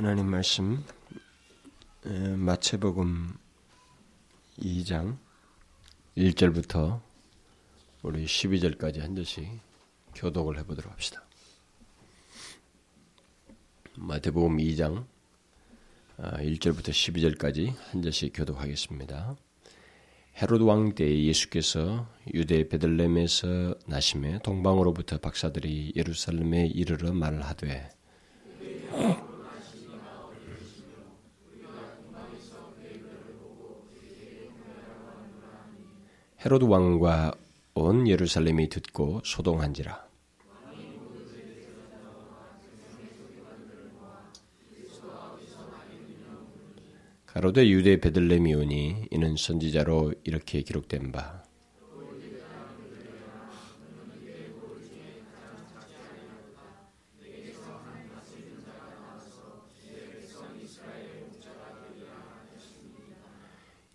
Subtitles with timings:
[0.00, 0.84] 하나님 말씀
[2.04, 3.36] 마체복음
[4.60, 5.18] 2장
[6.16, 7.00] 1절부터
[8.04, 9.48] 우리 12절까지 한 절씩
[10.14, 11.24] 교독을 해보도록 합시다.
[13.96, 15.04] 마태복음 2장
[16.16, 19.36] 1절부터 아, 12절까지 한 절씩 교독하겠습니다.
[20.40, 27.97] 헤로드 왕때 예수께서 유대 베들렘에서 나심에 동방으로부터 박사들이 예루살렘에 이르러 말하되
[36.44, 37.32] 헤로드 왕과
[37.74, 40.06] 온 예루살렘이 듣고 소동한지라.
[47.26, 51.42] 가로되 유대 베들레미 오니 이는 선지자로 이렇게 기록된 바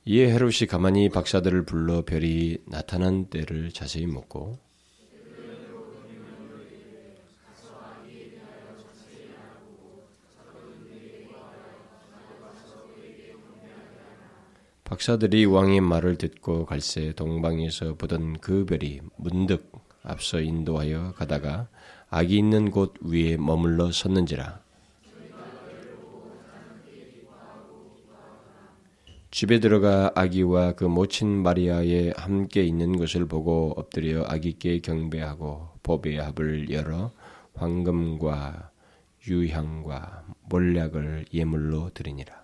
[0.05, 4.59] 이에 헤롯이 가만히 박사들을 불러 별이 나타난 때를 자세히 묻고
[14.83, 19.71] 박사들이 왕의 말을 듣고 갈새 동방에서 보던 그 별이 문득
[20.03, 21.69] 앞서 인도하여 가다가
[22.09, 24.61] 악이 있는 곳 위에 머물러 섰는지라
[29.33, 36.69] 집에 들어가 아기와 그 모친 마리아에 함께 있는 것을 보고 엎드려 아기께 경배하고 법의 합을
[36.69, 37.11] 열어
[37.55, 38.69] 황금과
[39.27, 42.43] 유향과 몰약을 예물로 드리니라.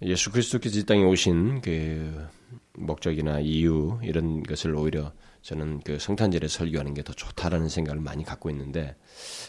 [0.00, 2.26] 예수 그리스도께서 이 땅에 오신 그
[2.72, 8.50] 목적이나 이유 이런 것을 오히려 저는 그 성탄절에 설교하는 게 더 좋다라는 생각을 많이 갖고
[8.50, 8.96] 있는데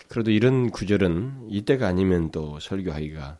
[0.07, 3.37] 그래도 이런 구절은 이때가 아니면 또 설교하기가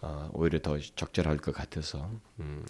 [0.00, 2.64] 어, 오히려 더 적절할 것 같아서 음,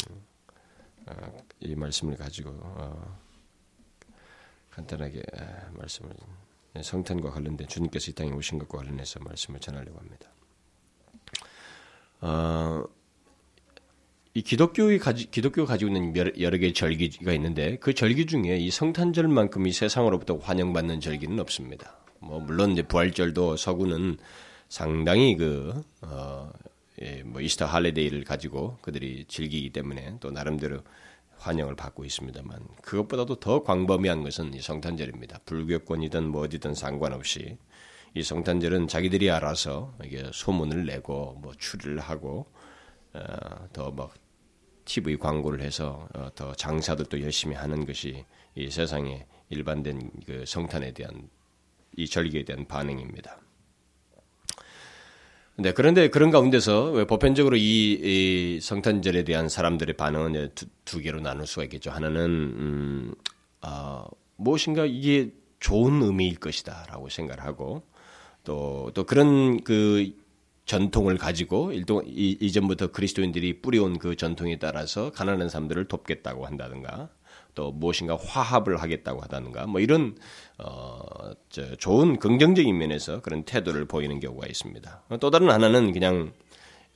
[1.06, 3.18] 어, 이 말씀을 가지고 어,
[4.70, 5.22] 간단하게
[5.72, 6.14] 말씀을
[6.82, 10.30] 성탄과 관련된 주님께서 이 땅에 오신 것과 관련해서 말씀을 전하려고 합니다.
[14.28, 18.70] 어, 이 기독교의 가지, 기독교가 가지고 있는 여러 개의 절기가 있는데 그 절기 중에 이
[18.70, 21.96] 성탄절만큼 이 세상으로부터 환영받는 절기는 없습니다.
[22.20, 24.18] 뭐 물론 이제 부활절도 서구는
[24.68, 26.50] 상당히 그 어,
[27.02, 30.80] 예, 뭐 이스터 할리데이를 가지고 그들이 즐기기 때문에 또 나름대로
[31.38, 35.40] 환영을 받고 있습니다만 그것보다도 더 광범위한 것은 이 성탄절입니다.
[35.46, 37.56] 불교권이든 뭐 어디든 상관없이
[38.14, 42.57] 이 성탄절은 자기들이 알아서 이게 소문을 내고 뭐 추리를 하고 어,
[43.72, 44.14] 더막
[44.84, 48.24] TV 광고를 해서 어, 더 장사도 열심히 하는 것이
[48.54, 51.28] 이 세상의 일반된 그 성탄에 대한
[51.96, 53.38] 이 절기에 대한 반응입니다.
[55.56, 61.20] 네, 그런데 그런 가운데서 왜 보편적으로 이, 이 성탄절에 대한 사람들의 반응은 두, 두, 개로
[61.20, 61.90] 나눌 수가 있겠죠.
[61.90, 63.14] 하나는 음,
[63.62, 64.06] 어,
[64.36, 67.82] 무엇인가 이게 좋은 의미일 것이다라고 생각을 하고
[68.44, 70.12] 또 또 그런 그
[70.68, 77.08] 전통을 가지고 일동 이전부터 그리스도인들이 뿌려온 그 전통에 따라서 가난한 사람들을 돕겠다고 한다든가
[77.54, 80.16] 또 무엇인가 화합을 하겠다고 하다든가 뭐 이런
[80.58, 81.00] 어,
[81.48, 85.04] 저 좋은 긍정적인 면에서 그런 태도를 보이는 경우가 있습니다.
[85.18, 86.34] 또 다른 하나는 그냥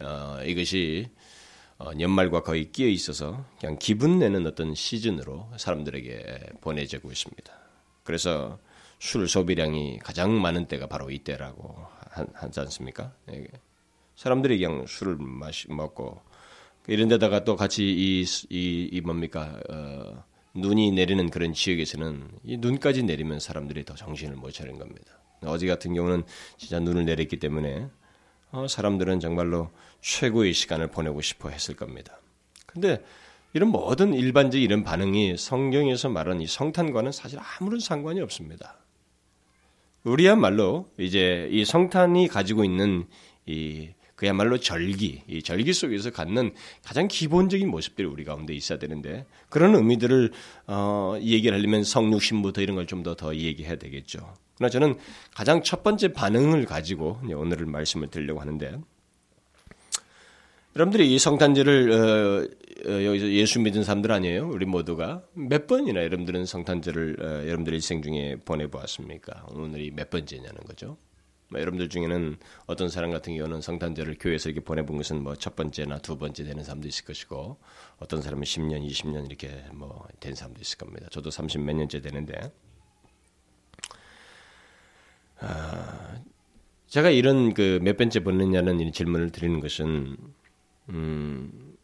[0.00, 1.08] 어, 이것이
[1.78, 7.52] 어, 연말과 거의 끼어 있어서 그냥 기분 내는 어떤 시즌으로 사람들에게 보내지고 있습니다.
[8.04, 8.58] 그래서
[8.98, 13.12] 술 소비량이 가장 많은 때가 바로 이때라고 하지 않습니까?
[13.30, 13.46] 예.
[14.16, 16.20] 사람들이 그냥 술을 마시, 먹고
[16.86, 20.24] 이런 데다가 또 같이 이, 이, 이 뭡니까, 어,
[20.54, 25.12] 눈이 내리는 그런 지역에서는 이 눈까지 내리면 사람들이 더 정신을 못 차리는 겁니다.
[25.44, 26.24] 어제 같은 경우는
[26.56, 27.88] 진짜 눈을 내렸기 때문에
[28.50, 29.70] 어, 사람들은 정말로
[30.02, 32.20] 최고의 시간을 보내고 싶어 했을 겁니다.
[32.66, 33.02] 근데
[33.54, 38.76] 이런 모든 일반적 이런 반응이 성경에서 말하는 이 성탄과는 사실 아무런 상관이 없습니다.
[40.04, 43.06] 우리야말로 이제 이 성탄이 가지고 있는
[43.46, 46.52] 이 그야말로 절기, 이 절기 속에서 갖는
[46.84, 50.30] 가장 기본적인 모습들이 우리 가운데 있어야 되는데 그런 의미들을
[50.68, 54.34] 어, 얘기를 하려면 성육신부터 이런 걸 좀 더더 얘기해야 되겠죠.
[54.56, 54.96] 그러나 저는
[55.34, 58.78] 가장 첫 번째 반응을 가지고 오늘을 말씀을 드리려고 하는데
[60.74, 64.48] 여러분들이 이 성탄절을 어, 어, 여기서 예수 믿은 사람들 아니에요?
[64.48, 69.46] 우리 모두가 몇 번이나 여러분들은 성탄절을 어, 여러분들 일생 중에 보내보았습니까?
[69.50, 70.96] 오늘이 몇 번째냐는 거죠.
[71.50, 75.98] 뭐 여러분들 중에는 어떤 사람 같은 경우는 성탄절을 교회에서 이렇게 보내본 것은 뭐 첫 번째나
[75.98, 77.58] 두 번째 되는 사람도 있을 것이고
[77.98, 81.06] 어떤 사람은 10년, 20년 이렇게 뭐 된 사람도 있을 겁니다.
[81.10, 82.50] 저도 30 몇 년째 되는데
[85.40, 86.16] 아,
[86.86, 90.16] 제가 이런 그 몇 번째 보냈냐는 질문을 드리는 것은
[90.88, 91.76] 음,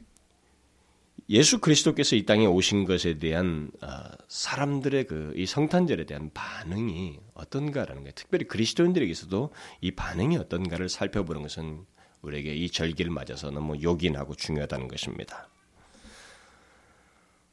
[1.31, 8.03] 예수 그리스도께서 이 땅에 오신 것에 대한 아, 사람들의 그 이 성탄절에 대한 반응이 어떤가라는
[8.03, 8.13] 거예요.
[8.15, 9.53] 특별히 그리스도인들에게서도
[9.83, 11.85] 이 반응이 어떤가를 살펴보는 것은
[12.23, 15.49] 우리에게 이 절기를 맞아서 너무 요긴하고 중요하다는 것입니다.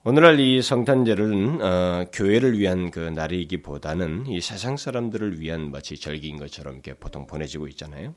[0.03, 6.75] 오늘날 이 성탄절은 어, 교회를 위한 그 날이기보다는 이 세상 사람들을 위한 마치 절기인 것처럼
[6.75, 8.15] 이렇게 보통 보내지고 있잖아요.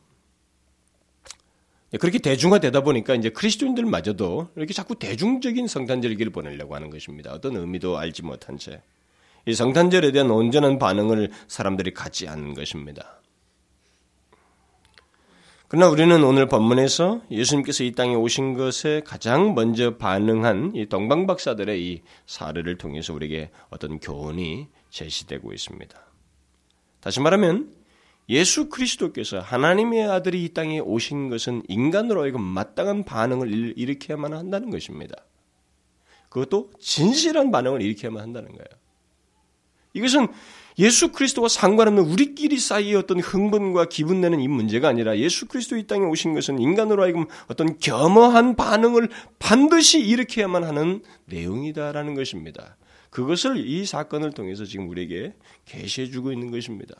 [1.96, 7.32] 그렇게 대중화되다 보니까 이제 그리스도인들마저도 이렇게 자꾸 대중적인 성탄절기를 보내려고 하는 것입니다.
[7.32, 8.82] 어떤 의미도 알지 못한 채.
[9.46, 13.18] 이 성탄절에 대한 온전한 반응을 사람들이 갖지 않는 것입니다.
[15.68, 22.02] 그러나 우리는 오늘 본문에서 예수님께서 이 땅에 오신 것에 가장 먼저 반응한 이 동방박사들의 이
[22.26, 25.98] 사례를 통해서 우리에게 어떤 교훈이 제시되고 있습니다.
[27.00, 27.77] 다시 말하면
[28.28, 35.14] 예수 그리스도께서 하나님의 아들이 이 땅에 오신 것은 인간으로 하여금 마땅한 반응을 일으켜야만 한다는 것입니다.
[36.28, 38.66] 그것도 진실한 반응을 일으켜야만 한다는 거예요.
[39.94, 40.28] 이것은
[40.78, 45.86] 예수 그리스도와 상관없는 우리끼리 사이의 어떤 흥분과 기분 내는 이 문제가 아니라 예수 그리스도 이
[45.86, 49.08] 땅에 오신 것은 인간으로 하여금 어떤 겸허한 반응을
[49.40, 52.76] 반드시 일으켜야만 하는 내용이다라는 것입니다.
[53.10, 55.34] 그것을 이 사건을 통해서 지금 우리에게
[55.64, 56.94] 계시해 주고 있는 것입니다.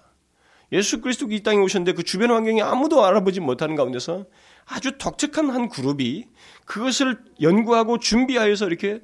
[0.73, 4.27] 예수 그리스도 이 땅에 오셨는데 그 주변 환경이 아무도 알아보지 못하는 가운데서
[4.67, 6.27] 아주 독특한 한 그룹이
[6.67, 9.01] 그것을 연구하고 준비하여서 이렇게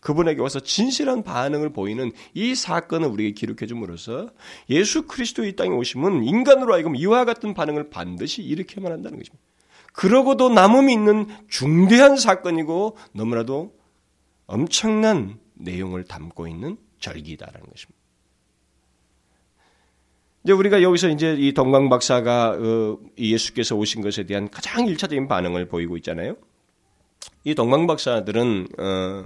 [0.00, 4.30] 그분에게 와서 진실한 반응을 보이는 이 사건을 우리에게 기록해 줌으로써
[4.68, 9.42] 예수 그리스도 이 땅에 오시면 인간으로 하여금 이와 같은 반응을 반드시 일으켜만 한다는 것입니다.
[9.94, 13.74] 그러고도 남음이 있는 중대한 사건이고 너무나도
[14.46, 18.03] 엄청난 내용을 담고 있는 절기다라는 것입니다.
[20.44, 25.68] 이제 우리가 여기서 이제 이 동방 박사가 어, 예수께서 오신 것에 대한 가장 일차적인 반응을
[25.68, 26.36] 보이고 있잖아요.
[27.44, 29.24] 이 동방 박사들은 어,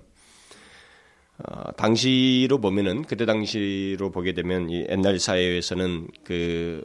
[1.39, 6.85] 어, 당시로 보면은 그때 당시로 보게 되면 이 옛날 사회에서는 그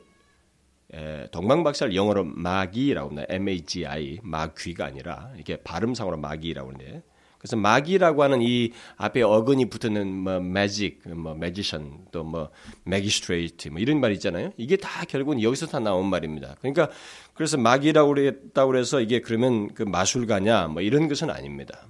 [0.95, 3.27] 에, 동방 박사를 영어로 마기라고 합니다.
[3.29, 7.03] M-A-G-I 마귀가 아니라 이렇게 발음상으로 마기라고 하는데
[7.43, 12.49] 그래서 마기라고 하는 이 앞에 어근이 붙는 뭐 매직, 뭐 매지션, 또뭐
[12.85, 14.53] 매기스트레이트 뭐 이런 말 있잖아요.
[14.55, 16.55] 이게 다 결국은 여기서 다 나온 말입니다.
[16.61, 16.89] 그러니까
[17.33, 21.85] 그래서 마기라고 그랬다고 그래서 이게 그러면 그 마술가냐 뭐 이런 것은 아닙니다.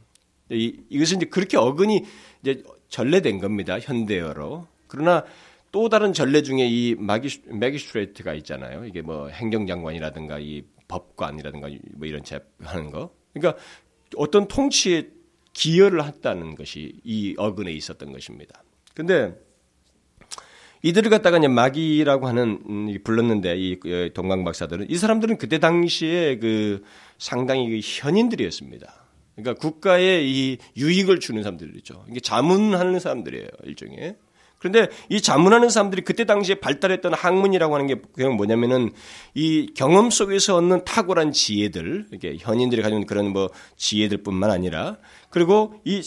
[0.49, 2.03] 이, 이것은 이제 그렇게 어근이
[2.41, 3.79] 이제 전래된 겁니다.
[3.79, 4.65] 현대어로.
[4.87, 5.23] 그러나
[5.71, 8.85] 또 다른 전례 중에 이 마기, 매기스트레이트가 있잖아요.
[8.85, 13.11] 이게 뭐 행정장관이라든가 이 법관이라든가 뭐 이런 재 하는 거.
[13.33, 13.61] 그러니까
[14.15, 15.09] 어떤 통치에
[15.53, 18.63] 기여를 했다는 것이 이 어근에 있었던 것입니다.
[18.93, 19.35] 근데
[20.81, 26.83] 이들을 갖다가 이제 마기라고 하는 음, 불렀는데 이그 동강 박사들은 이 사람들은 그때 당시에 그
[27.17, 28.93] 상당히 그 현인들이었습니다.
[29.35, 32.05] 그러니까 국가에 이 유익을 주는 사람들이죠.
[32.09, 34.17] 이게 자문하는 사람들이에요, 일종의.
[34.63, 38.93] 그런데 이 자문하는 사람들이 그때 당시에 발달했던 학문이라고 하는 게 그냥 뭐냐면은
[39.33, 44.99] 이 경험 속에서 얻는 탁월한 지혜들, 이게 현인들이 가지고 그런 뭐 지혜들뿐만 아니라
[45.29, 46.01] 그리고 이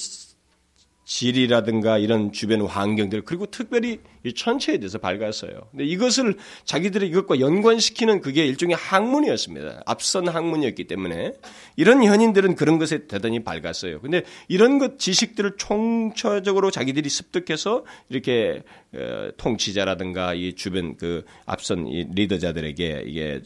[1.07, 5.53] 질이라든가 이런 주변 환경들 그리고 특별히 이 천체에 대해서 밝았어요.
[5.71, 9.85] 근데 이것을 자기들이 이것과 연관시키는 그게 일종의 학문이었습니다.
[9.87, 11.35] 앞선 학문이었기 때문에
[11.77, 14.01] 이런 현인들은 그런 것에 대단히 밝았어요.
[14.01, 22.05] 근데 이런 것 지식들을 총체적으로 자기들이 습득해서 이렇게 어, 통치자라든가 이 주변 그 앞선 이
[22.13, 23.41] 리더자들에게 이게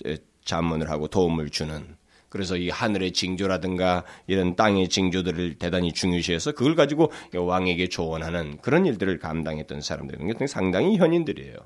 [0.47, 2.00] 자문을 하고 도움을 주는
[2.31, 9.19] 그래서 이 하늘의 징조라든가 이런 땅의 징조들을 대단히 중요시해서 그걸 가지고 왕에게 조언하는 그런 일들을
[9.19, 11.57] 감당했던 사람들은 상당히 현인들이에요.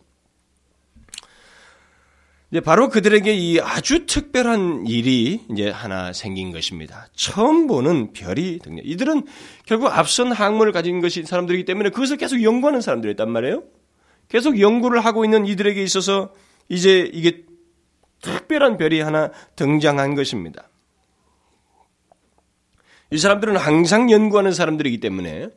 [2.51, 7.09] 이제 바로 그들에게 이 아주 특별한 일이 이제 하나 생긴 것입니다.
[7.15, 8.85] 처음 보는 별이 등장.
[8.85, 9.27] 이들은
[9.67, 13.65] 결국 앞선 학문을 가진 것이 사람들이기 때문에 그것을 계속 연구하는 사람들이었단 말이에요.
[14.29, 16.33] 계속 연구를 하고 있는 이들에게 있어서
[16.69, 17.45] 이제 이게
[18.25, 20.69] 특별한 별이 하나 등장한 것입니다.
[23.11, 25.49] 이 사람들은 항상 연구하는 사람들이기 때문에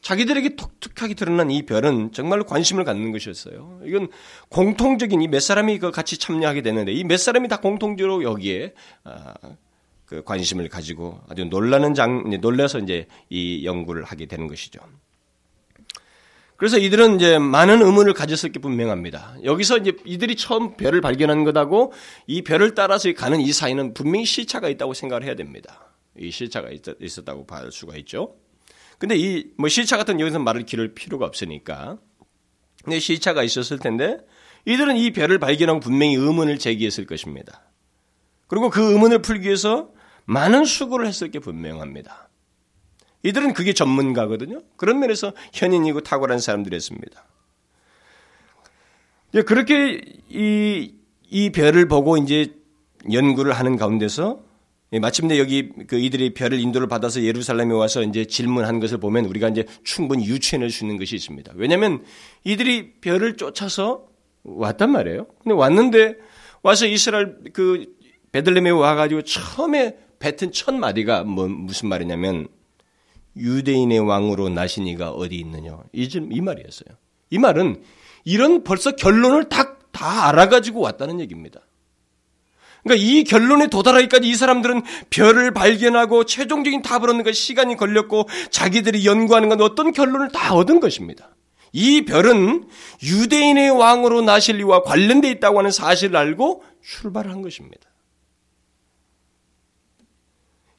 [0.00, 3.80] 자기들에게 독특하게 드러난 이 별은 정말로 관심을 갖는 것이었어요.
[3.84, 4.08] 이건
[4.48, 8.72] 공통적인 이 몇 사람이 그 같이 참여하게 되는데 이 몇 사람이 다 공통적으로 여기에
[9.04, 9.34] 아,
[10.04, 14.80] 그 관심을 가지고 아주 놀라는 장 놀라서 이제 이 연구를 하게 되는 것이죠.
[16.56, 19.36] 그래서 이들은 이제 많은 의문을 가졌을 게 분명합니다.
[19.44, 21.92] 여기서 이제 이들이 처음 별을 발견한 것하고
[22.26, 25.94] 이 별을 따라서 가는 이 사이는 분명히 시차가 있다고 생각을 해야 됩니다.
[26.18, 28.36] 이 시차가 있, 었다고 볼 수가 있죠.
[28.98, 31.98] 근데 이 뭐 시차 같은 여기서 말을 기를 필요가 없으니까.
[32.84, 34.18] 근데 시차가 있었을 텐데
[34.64, 37.70] 이들은 이 별을 발견하고 분명히 의문을 제기했을 것입니다.
[38.46, 39.90] 그리고 그 의문을 풀기 위해서
[40.24, 42.25] 많은 수고를 했을 게 분명합니다.
[43.26, 44.60] 이들은 그게 전문가거든요.
[44.76, 47.24] 그런 면에서 현인이고 탁월한 사람들이었습니다.
[49.46, 50.94] 그렇게 이,
[51.28, 52.54] 이 별을 보고 이제
[53.12, 54.40] 연구를 하는 가운데서
[55.00, 59.66] 마침내 여기 그 이들이 별을 인도를 받아서 예루살렘에 와서 이제 질문한 것을 보면 우리가 이제
[59.82, 61.52] 충분히 유추해낼 수 있는 것이 있습니다.
[61.56, 62.04] 왜냐하면
[62.44, 64.06] 이들이 별을 쫓아서
[64.44, 65.26] 왔단 말이에요.
[65.42, 66.14] 근데 왔는데
[66.62, 67.86] 와서 이스라엘 그
[68.32, 72.48] 베들레헴에 와가지고 처음에 뱉은 첫 마디가 뭐 무슨 말이냐면
[73.36, 76.96] 유대인의 왕으로 나시니가 어디 있느냐 이, 이 말이었어요.
[77.30, 77.82] 이 말은
[78.24, 81.60] 이런 벌써 결론을 다, 다 알아가지고 왔다는 얘기입니다.
[82.82, 89.04] 그러니까 이 결론에 도달하기까지 이 사람들은 별을 발견하고 최종적인 답을 얻는 것 시간이 걸렸고 자기들이
[89.04, 91.34] 연구하는 건 어떤 결론을 다 얻은 것입니다.
[91.72, 92.68] 이 별은
[93.02, 97.90] 유대인의 왕으로 나실 리와 관련되어 있다고 하는 사실을 알고 출발한 것입니다.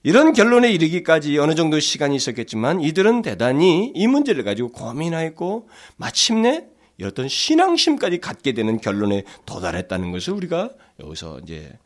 [0.07, 6.65] 이런 결론에 이르기까지 어느 정도 시간이 있었겠지만 이들은 대단히 이 문제를 가지고 고민하였고 마침내
[7.03, 10.69] 어떤 신앙심까지 갖게 되는 결론에 도달했다는 것을 우리가
[11.01, 11.77] 여기서 이제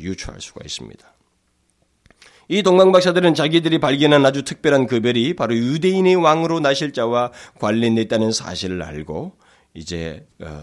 [0.00, 1.12] 유추할 수가 있습니다.
[2.48, 8.32] 이 동방박사들은 자기들이 발견한 아주 특별한 그 별이 바로 유대인의 왕으로 나실 자와 관련돼 있다는
[8.32, 9.36] 사실을 알고
[9.74, 10.62] 이제 어,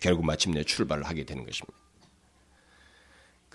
[0.00, 1.85] 결국 마침내 출발을 하게 되는 것입니다.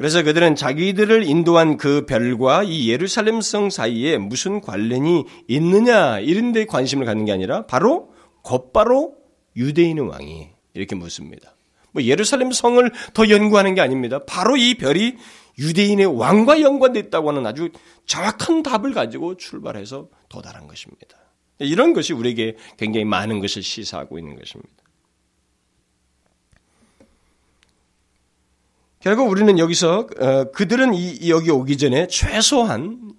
[0.02, 6.66] 그래서 그들은 자기들을 인도한 그 별과 이 예루살렘 성 사이에 무슨 관련이 있느냐 이런 데
[6.66, 8.10] 관심을 갖는 게 아니라 바로
[8.42, 9.14] 곧바로
[9.56, 11.56] 유대인의 왕이 이렇게 묻습니다.
[11.92, 14.18] 뭐 예루살렘 성을 더 연구하는 게 아닙니다.
[14.26, 15.18] 바로 이 별이
[15.60, 17.70] 유대인의 왕과 연관되어 있다고 하는 아주
[18.08, 21.16] 정확한 답을 가지고 출발해서 도달한 것입니다.
[21.60, 24.81] 이런 것이 우리에게 굉장히 많은 것을 시사하고 있는 것입니다.
[29.02, 33.14] 결국 우리는 여기서 어, 그들은 이, 여기 오기 전에 최소한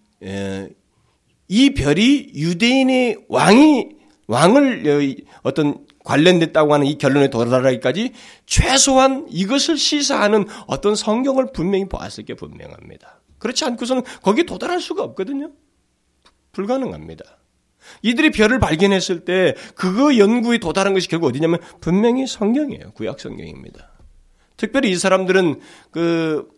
[1.49, 3.89] 이 별이 유대인의 왕이
[4.29, 8.13] 왕을 어, 어떤 관련됐다고 하는 이 결론에 도달하기까지
[8.47, 13.21] 최소한 이것을 시사하는 어떤 성경을 분명히 보았을 게 분명합니다.
[13.39, 15.51] 그렇지 않고서는 거기에 도달할 수가 없거든요.
[16.53, 17.25] 불가능합니다.
[18.03, 22.93] 이들이 별을 발견했을 때 그거 연구에 도달한 것이 결국 어디냐면 분명히 성경이에요.
[22.93, 23.92] 구약 성경입니다.
[24.63, 25.59] 특별히 이 사람들은
[25.91, 26.49] 그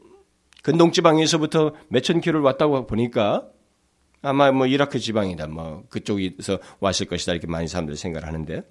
[0.62, 3.48] 근동 지방에서부터 몇천 킬로를 왔다고 보니까
[4.20, 8.62] 아마 뭐 이라크 지방이다 뭐 그쪽에서 왔을 것이다 이렇게 많이 사람들이 생각을 하는데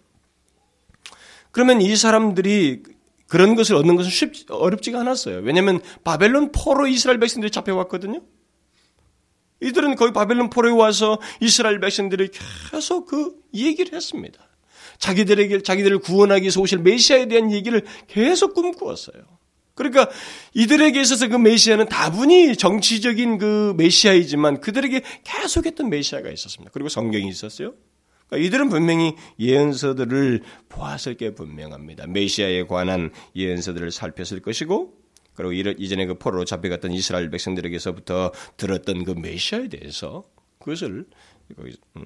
[1.50, 2.84] 그러면 이 사람들이
[3.28, 5.40] 그런 것을 얻는 것은 쉽 어렵지가 않았어요.
[5.40, 8.22] 왜냐하면 바벨론 포로 이스라엘 백성들이 잡혀왔거든요.
[9.62, 12.30] 이들은 거의 바벨론 포로에 와서 이스라엘 백성들이
[12.70, 14.40] 계속 그 얘기를 했습니다.
[15.00, 19.24] 자기들에게 자기들을 구원하기 위해서 오실 메시아에 대한 얘기를 계속 꿈꾸었어요.
[19.76, 20.10] 그러니까
[20.54, 26.72] 이들에게 있어서 그 메시아는 다분히 정치적인 그 메시아이지만 그들에게 계속했던 메시아가 있었습니다.
[26.74, 27.74] 그리고 성경이 있었어요.
[28.28, 32.08] 그러니까 이들은 분명히 예언서들을 보았을 게 분명합니다.
[32.08, 34.94] 메시아에 관한 예언서들을 살폈을 것이고
[35.36, 41.06] 그리고 이전에 그 포로로 잡혀갔던 이스라엘 백성들에게서부터 들었던 그 메시아에 대해서 그것을
[41.58, 42.04] 음,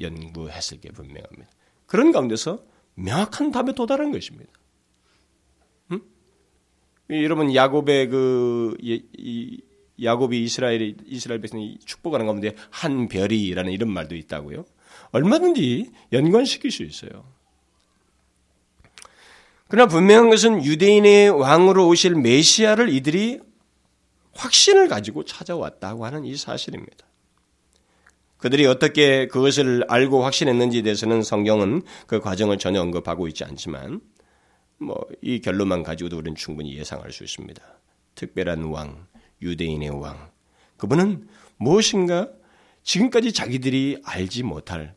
[0.00, 1.48] 연구했을 게 분명합니다.
[1.88, 2.62] 그런 가운데서
[2.94, 4.52] 명확한 답에 도달한 것입니다.
[5.90, 6.00] 음?
[7.10, 9.60] 여러분 야곱의 그 이,
[10.00, 14.64] 야곱이 이스라엘 이스라엘 백성이 축복하는 가운데 한 별이라는 이런 말도 있다고요.
[15.10, 17.24] 얼마든지 연관시킬 수 있어요.
[19.66, 23.40] 그러나 분명한 것은 유대인의 왕으로 오실 메시아를 이들이
[24.34, 27.07] 확신을 가지고 찾아왔다고 하는 이 사실입니다.
[28.38, 34.00] 그들이 어떻게 그것을 알고 확신했는지에 대해서는 성경은 그 과정을 전혀 언급하고 있지 않지만
[34.78, 37.62] 뭐 이 결론만 가지고도 우리는 충분히 예상할 수 있습니다.
[38.14, 39.06] 특별한 왕,
[39.42, 40.30] 유대인의 왕.
[40.76, 42.28] 그분은 무엇인가
[42.82, 44.94] 지금까지 자기들이 알지 못할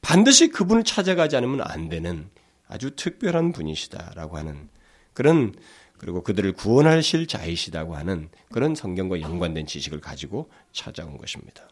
[0.00, 2.30] 반드시 그분을 찾아가지 않으면 안 되는
[2.66, 4.68] 아주 특별한 분이시다라고 하는
[5.12, 5.54] 그런
[5.98, 11.68] 그리고 그들을 구원하실 자이시다고 하는 그런 성경과 연관된 지식을 가지고 찾아온 것입니다.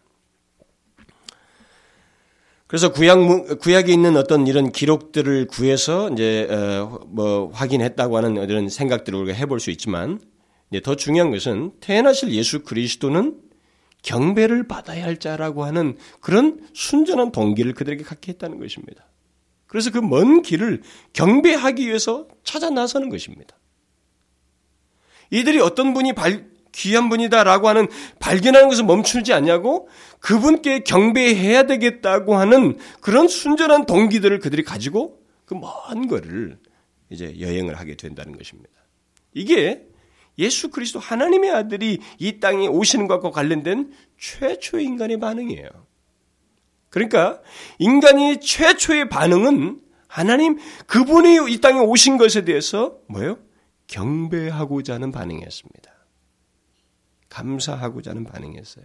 [2.70, 9.18] 그래서 구약 구약에 있는 어떤 이런 기록들을 구해서 이제 어, 뭐 확인했다고 하는 이런 생각들을
[9.18, 10.20] 우리가 해볼 수 있지만
[10.84, 13.40] 더 중요한 것은 태어나실 예수 그리스도는
[14.04, 19.04] 경배를 받아야 할 자라고 하는 그런 순전한 동기를 그들에게 갖게 했다는 것입니다.
[19.66, 23.58] 그래서 그 먼 길을 경배하기 위해서 찾아 나서는 것입니다.
[25.32, 29.88] 이들이 어떤 분이 발, 귀한 분이다라고 하는 발견하는 것을 멈추지 않냐고
[30.20, 36.58] 그분께 경배해야 되겠다고 하는 그런 순전한 동기들을 그들이 가지고 그 먼 거리를
[37.10, 38.70] 이제 여행을 하게 된다는 것입니다.
[39.34, 39.84] 이게
[40.38, 45.68] 예수 그리스도 하나님의 아들이 이 땅에 오시는 것과 관련된 최초의 인간의 반응이에요.
[46.88, 47.40] 그러니까
[47.78, 53.38] 인간이 최초의 반응은 하나님 그분이 이 땅에 오신 것에 대해서 뭐예요?
[53.88, 55.90] 경배하고자 하는 반응이었습니다.
[57.28, 58.84] 감사하고자 하는 반응이었어요.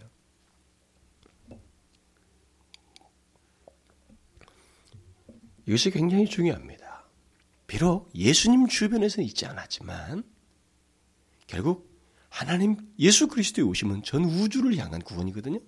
[5.68, 7.06] 이것이 굉장히 중요합니다.
[7.68, 10.24] 비록 예수님 주변에서는 있지 않았지만
[11.48, 11.96] 결국
[12.30, 15.60] 하나님 예수 그리스도의 오심은 전 우주를 향한 구원이거든요.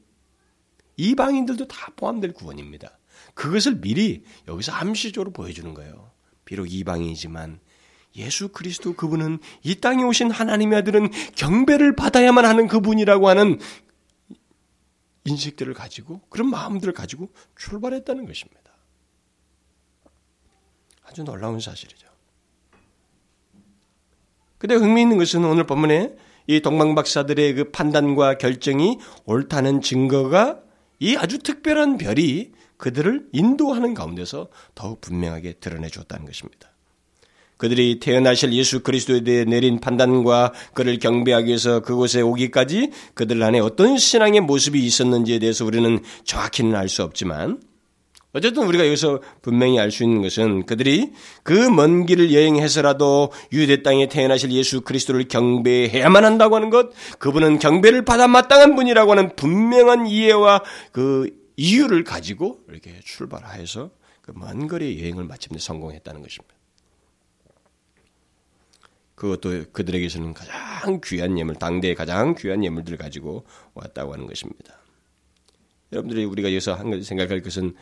[0.97, 2.97] 이방인들도 다 포함될 구원입니다.
[3.33, 6.11] 그것을 미리 여기서 암시적으로 보여주는 거예요.
[6.45, 7.59] 비록 이방인이지만
[8.15, 13.59] 예수 그리스도 그분은 이 땅에 오신 하나님의 아들은 경배를 받아야만 하는 그분이라고 하는
[15.25, 18.66] 인식들을 가지고 그런 마음들을 가지고 출발했다는 것입니다.
[21.07, 22.07] 아주 놀라운 사실이죠.
[24.57, 26.15] 근데 흥미있는 것은 오늘 본문에
[26.47, 30.59] 이 동방박사들의 그 판단과 결정이 옳다는 증거가
[30.99, 36.69] 이 아주 특별한 별이 그들을 인도하는 가운데서 더욱 분명하게 드러내 줬다는 것입니다.
[37.57, 43.97] 그들이 태어나실 예수 그리스도에 대해 내린 판단과 그를 경배하기 위해서 그곳에 오기까지 그들 안에 어떤
[43.97, 47.59] 신앙의 모습이 있었는지에 대해서 우리는 정확히는 알 수 없지만
[48.37, 51.11] 어쨌든 우리가 여기서 분명히 알 수 있는 것은 그들이
[51.43, 58.05] 그 먼 길을 여행해서라도 유대 땅에 태어나실 예수 그리스도를 경배해야만 한다고 하는 것, 그분은 경배를
[58.05, 63.91] 받아 마땅한 분이라고 하는 분명한 이해와 그 이유를 가지고 이렇게 출발하여서
[64.21, 66.53] 그 먼 거리의 여행을 마침내 성공했다는 것입니다.
[69.15, 74.77] 그것도 그들에게서는 가장 귀한 예물, 당대의 가장 귀한 예물들을 가지고 왔다고 하는 것입니다.
[75.91, 77.73] 여러분들이 우리가 여기서 한 가지 생각할 것은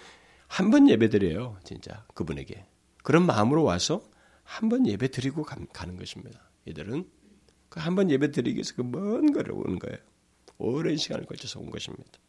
[0.47, 2.65] 한 번 예배 드려요, 진짜 그분에게.
[3.03, 4.01] 그런 마음으로 와서
[4.43, 6.39] 한 번 예배 드리고 가는 것입니다.
[6.65, 7.09] 이들은
[7.69, 9.97] 그 한 번 예배 드리기 위해서 그 먼 거를 오는 거예요.
[10.57, 12.19] 오랜 시간을 걸쳐서 온 것입니다.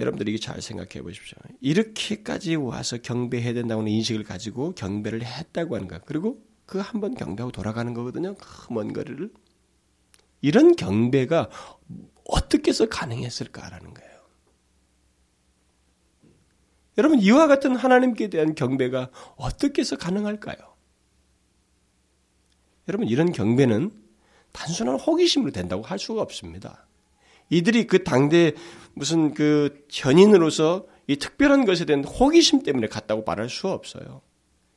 [0.00, 1.38] 여러분들이 이게 잘 생각해 보십시오.
[1.60, 6.00] 이렇게까지 와서 경배해야 된다는 인식을 가지고 경배를 했다고 하는 거.
[6.04, 8.34] 그리고 그 한 번 경배하고 돌아가는 거거든요.
[8.34, 9.30] 그 먼 거리를.
[10.40, 11.48] 이런 경배가
[12.24, 14.14] 어떻게 해서 가능했을까라는 거예요.
[16.96, 20.56] 여러분, 이와 같은 하나님께 대한 경배가 어떻게 해서 가능할까요?
[22.88, 23.90] 여러분, 이런 경배는
[24.52, 26.86] 단순한 호기심으로 된다고 할 수가 없습니다.
[27.50, 28.52] 이들이 그 당대
[28.94, 34.22] 무슨 그 현인으로서 이 특별한 것에 대한 호기심 때문에 갔다고 말할 수 없어요.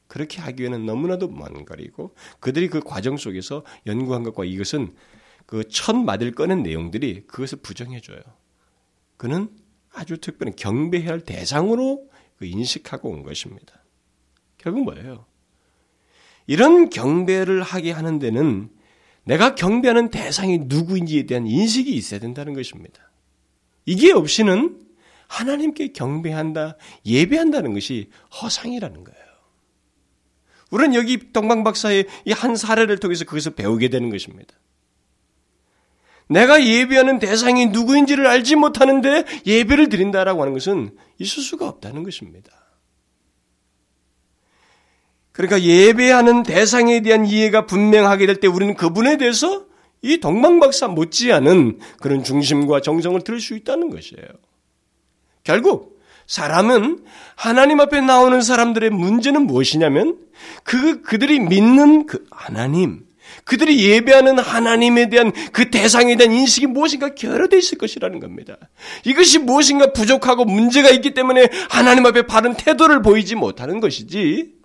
[0.07, 4.95] 그렇게 하기 에는 너무나도 먼 거리고 그들이 그 과정 속에서 연구한 것과 이것은
[5.47, 8.19] 그 첫 마디를 꺼낸 내용들이 그것을 부정해줘요.
[9.17, 9.49] 그는
[9.91, 12.07] 아주 특별한 경배해야 할 대상으로
[12.37, 13.83] 그 인식하고 온 것입니다.
[14.59, 15.25] 결국 뭐예요?
[16.45, 18.69] 이런 경배를 하게 하는 데는
[19.23, 23.11] 내가 경배하는 대상이 누구인지에 대한 인식이 있어야 된다는 것입니다.
[23.85, 24.81] 이게 없이는
[25.27, 28.09] 하나님께 경배한다, 예배한다는 것이
[28.41, 29.27] 허상이라는 거예요.
[30.71, 34.53] 우리는 여기 동방박사의 이 한 사례를 통해서 거기서 배우게 되는 것입니다.
[36.27, 42.51] 내가 예배하는 대상이 누구인지를 알지 못하는데 예배를 드린다라고 하는 것은 있을 수가 없다는 것입니다.
[45.31, 49.65] 그러니까 예배하는 대상에 대한 이해가 분명하게 될 때 우리는 그분에 대해서
[50.01, 54.25] 이 동방박사 못지않은 그런 중심과 정성을 들을 수 있다는 것이에요.
[55.43, 60.17] 결국 사람은 하나님 앞에 나오는 사람들의 문제는 무엇이냐면
[60.63, 63.06] 그 그들이 믿는 그 하나님,
[63.43, 68.57] 그들이 예배하는 하나님에 대한 그 대상에 대한 인식이 무엇인가 결여되어 있을 것이라는 겁니다.
[69.05, 74.57] 이것이 무엇인가 부족하고 문제가 있기 때문에 하나님 앞에 바른 태도를 보이지 못하는 것이지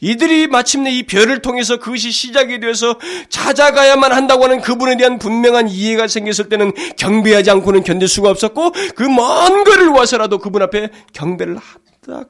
[0.00, 2.98] 이들이 마침내 이 별을 통해서 그것이 시작이 되어서
[3.30, 9.04] 찾아가야만 한다고 하는 그분에 대한 분명한 이해가 생겼을 때는 경배하지 않고는 견딜 수가 없었고 그
[9.04, 11.56] 먼 거리를 와서라도 그분 앞에 경배를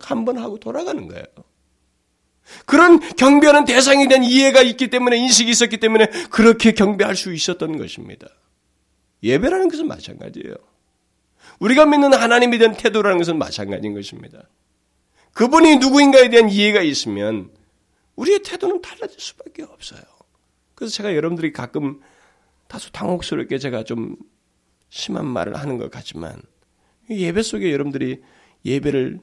[0.00, 1.24] 한번 하고 돌아가는 거예요.
[2.64, 8.28] 그런 경배하는 대상에 대한 이해가 있기 때문에 인식이 있었기 때문에 그렇게 경배할 수 있었던 것입니다.
[9.22, 10.54] 예배라는 것은 마찬가지예요.
[11.58, 14.48] 우리가 믿는 하나님에 대한 태도라는 것은 마찬가지인 것입니다.
[15.32, 17.50] 그분이 누구인가에 대한 이해가 있으면
[18.14, 20.00] 우리의 태도는 달라질 수밖에 없어요.
[20.74, 22.00] 그래서 제가 여러분들이 가끔
[22.68, 24.16] 다소 당혹스럽게 제가 좀
[24.88, 26.40] 심한 말을 하는 것 같지만
[27.10, 28.22] 예배 속에 여러분들이
[28.64, 29.20] 예배를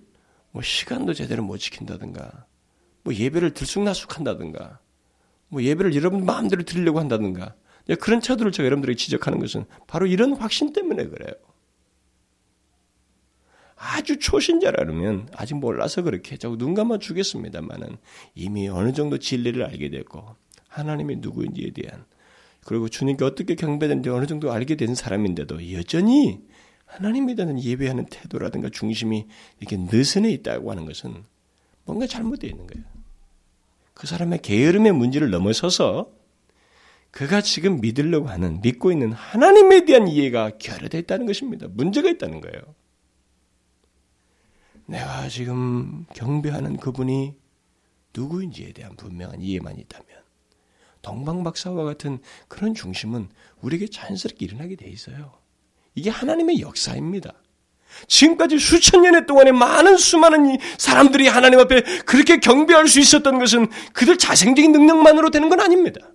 [0.51, 2.45] 뭐 시간도 제대로 못 지킨다든가,
[3.03, 4.79] 뭐 예배를 들쑥날쑥한다든가,
[5.49, 7.55] 뭐 예배를 여러분 마음대로 드리려고 한다든가,
[7.99, 11.33] 그런 차도를 제가 여러분들에게 지적하는 것은 바로 이런 확신 때문에 그래요.
[13.75, 17.97] 아주 초신자라면 아직 몰라서 그렇게 자꾸 눈 감아 주겠습니다만은
[18.33, 20.37] 이미 어느 정도 진리를 알게 됐고
[20.69, 22.05] 하나님이 누구인지에 대한
[22.65, 26.39] 그리고 주님께 어떻게 경배되는지 어느 정도 알게 된 사람인데도 여전히
[26.85, 29.27] 하나님에 대한 예배하는 태도라든가 중심이
[29.59, 31.25] 이렇게 느슨해 있다고 하는 것은
[31.85, 32.85] 뭔가 잘못되어 있는 거예요.
[33.93, 36.11] 그 사람의 게으름의 문제를 넘어서서
[37.11, 41.67] 그가 지금 믿으려고 하는 믿고 있는 하나님에 대한 이해가 결여되어 있다는 것입니다.
[41.69, 42.61] 문제가 있다는 거예요.
[44.87, 47.35] 내가 지금 경배하는 그분이
[48.15, 50.07] 누구인지에 대한 분명한 이해만 있다면
[51.03, 53.29] 동방박사와 같은 그런 중심은
[53.61, 55.37] 우리에게 자연스럽게 일어나게 돼 있어요.
[55.95, 57.33] 이게 하나님의 역사입니다.
[58.07, 64.17] 지금까지 수천 년의 동안에 많은 수많은 사람들이 하나님 앞에 그렇게 경배할 수 있었던 것은 그들
[64.17, 66.13] 자생적인 능력만으로 되는 건 아닙니다.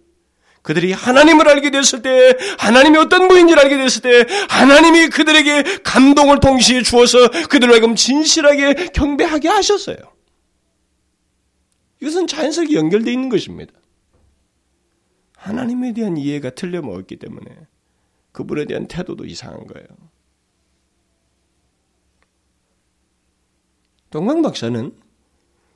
[0.63, 6.83] 그들이 하나님을 알게 됐을 때, 하나님이 어떤 분인지를 알게 됐을 때, 하나님이 그들에게 감동을 동시에
[6.83, 9.97] 주어서 그들로 하여금 진실하게 경배하게 하셨어요.
[12.01, 13.73] 이것은 자연스럽게 연결되어 있는 것입니다.
[15.37, 17.47] 하나님에 대한 이해가 틀려먹었기 때문에
[18.33, 19.87] 그분에 대한 태도도 이상한 거예요.
[24.11, 24.97] 동방 박사는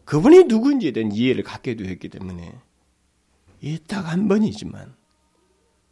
[0.05, 2.53] 그분이 누구인지에 대한 이해를 갖게 되었기 때문에
[3.61, 4.95] 이 딱 한 번이지만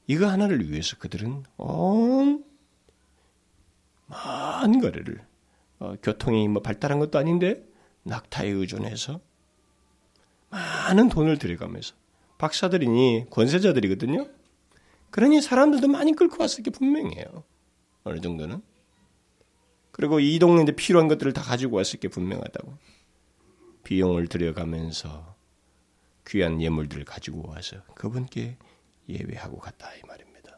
[0.07, 2.45] 이거 하나를 위해서 그들은 온
[4.07, 5.25] 많은 거리를
[5.79, 7.65] 어, 교통이 뭐 발달한 것도 아닌데
[8.03, 9.21] 낙타에 의존해서
[10.51, 11.95] 많은 돈을 들여가면서
[12.39, 14.27] 박사들이니 권세자들이거든요.
[15.11, 17.45] 그러니 사람들도 많이 끌고 왔을 게 분명해요.
[18.05, 18.63] 어느 정도는.
[20.01, 22.73] 그리고 이 동네에 필요한 것들을 다 가지고 왔을 게 분명하다고.
[23.85, 25.37] 비용을 들여가면서
[26.27, 28.57] 귀한 예물들을 가지고 와서 그분께
[29.11, 30.57] 예배하고 갔다 이 말입니다.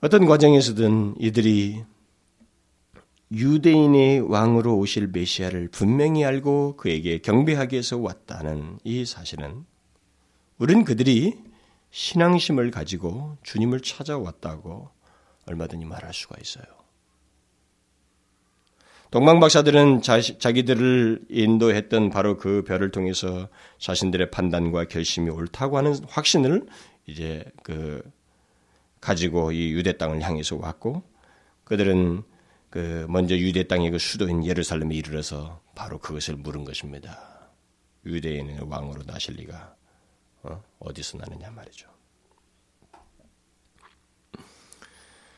[0.00, 1.84] 어떤 과정에서든 이들이
[3.30, 9.64] 유대인의 왕으로 오실 메시아를 분명히 알고 그에게 경배하기 위해서 왔다는 이 사실은
[10.58, 11.53] 우린 그들이
[11.94, 14.90] 신앙심을 가지고 주님을 찾아왔다고
[15.46, 16.64] 얼마든지 말할 수가 있어요.
[19.12, 26.66] 동방박사들은 자 기들을 인도했던 바로 그 별을 통해서 자신들의 판단과 결심이 옳다고 하는 확신을
[27.06, 28.02] 이제 그
[29.00, 31.04] 가지고 이 유대 땅을 향해서 왔고
[31.62, 32.24] 그들은
[32.70, 37.52] 그 먼저 유대 땅의 그 수도인 예루살렘에 이르러서 바로 그것을 물은 것입니다.
[38.04, 39.76] 유대인의 왕으로 나실 리가
[40.44, 40.62] 어?
[40.78, 41.88] 어디서 나느냐 말이죠.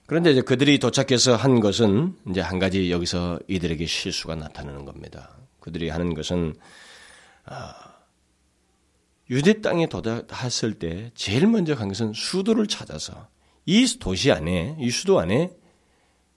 [0.06, 5.36] 그런데 이제 그들이 도착해서 한 것은 이제 한 가지 여기서 이들에게 실수가 나타나는 겁니다.
[5.58, 6.54] 그들이 하는 것은
[7.44, 7.96] 아,
[9.30, 13.28] 유대 땅에 도달했을 때 제일 먼저 간 것은 수도를 찾아서
[13.64, 15.50] 이 도시 안에 이 수도 안에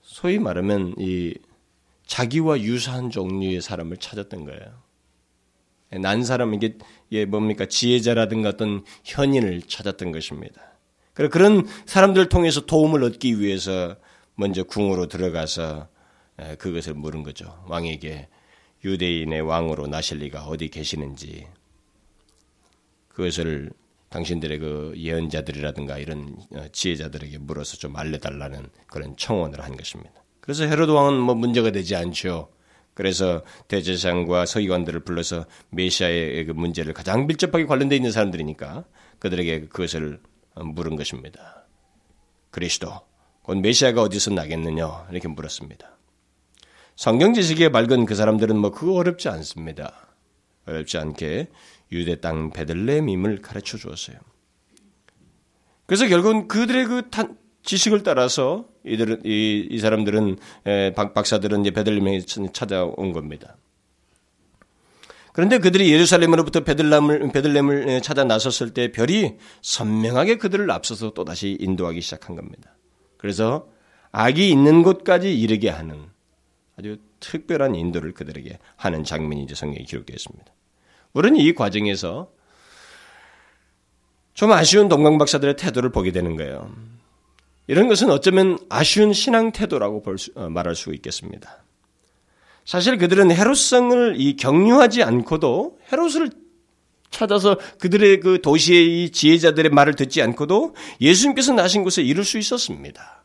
[0.02, 1.36] 소위 말하면 이
[2.08, 4.82] 자기와 유사한 종류의 사람을 찾았던 거예요.
[6.02, 6.78] 난 사람 이게
[7.28, 10.62] 뭡니까 지혜자라든가 어떤 현인을 찾았던 것입니다.
[11.14, 13.98] 그런 사람들을 통해서 도움을 얻기 위해서
[14.36, 15.90] 먼저 궁으로 들어가서
[16.58, 17.64] 그것을 물은 거죠.
[17.68, 18.30] 왕에게
[18.86, 21.48] 유대인의 왕으로 나실 리가 어디 계시는지
[23.10, 23.72] 그것을
[24.10, 30.12] 당신들의 그 예언자들이라든가 이런 어, 지혜자들에게 물어서 좀 알려달라는 그런 청원을 한 것입니다.
[30.40, 32.50] 그래서 헤로드 왕은 뭐 문제가 되지 않죠.
[33.00, 38.84] 그래서 대제사장과 서기관들을 불러서 메시아의 그 문제를 가장 밀접하게 관련되어 있는 사람들이니까
[39.20, 40.20] 그들에게 그것을
[40.56, 41.66] 물은 것입니다.
[42.52, 42.92] 그리스도,
[43.42, 45.98] 곧 메시아가 어디서 나겠느냐 이렇게 물었습니다.
[46.98, 50.10] 성경 지식에 밝은 그 사람들은 뭐 그거 어렵지 않습니다.
[50.66, 51.48] 어렵지 않게
[51.94, 54.18] 유대 땅 베들레헴임을 가르쳐 주었어요.
[55.86, 57.38] 그래서 결국은 그들의 그 탄,
[57.70, 63.58] 지식을 따라서 이들은 이, 이 사람들은 에, 박, 박사들은 이제 베들레헴에 찾아온 겁니다.
[65.34, 72.36] 그런데 그들이 예루살렘으로부터 베들람을, 베들렘을 찾아 나섰을 때 별이 선명하게 그들을 앞서서 또다시 인도하기 시작한
[72.36, 72.76] 겁니다.
[73.18, 73.70] 그래서
[74.12, 76.08] 악이 있는 곳까지 이르게 하는
[76.76, 80.52] 아주 특별한 인도를 그들에게 하는 장면이 이제 성경에 기록되어 있습니다.
[81.14, 82.32] 우리는 이 과정에서
[84.34, 86.74] 좀 아쉬운 동강 박사들의 태도를 보게 되는 거예요.
[87.70, 91.64] 이런 것은 어쩌면 아쉬운 신앙 태도라고 볼 수, 어, 말할 수 있겠습니다.
[92.66, 96.32] 사실 그들은 헤롯성을 이 격려하지 않고도 헤롯을
[97.12, 103.24] 찾아서 그들의 그 도시의 이 지혜자들의 말을 듣지 않고도 예수님께서 나신 곳에 이룰 수 있었습니다.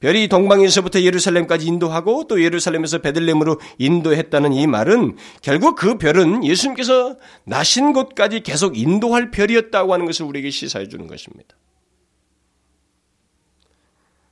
[0.00, 7.94] 별이 동방에서부터 예루살렘까지 인도하고 또 예루살렘에서 베들렘으로 인도했다는 이 말은 결국 그 별은 예수님께서 나신
[7.94, 11.56] 곳까지 계속 인도할 별이었다고 하는 것을 우리에게 시사해 주는 것입니다.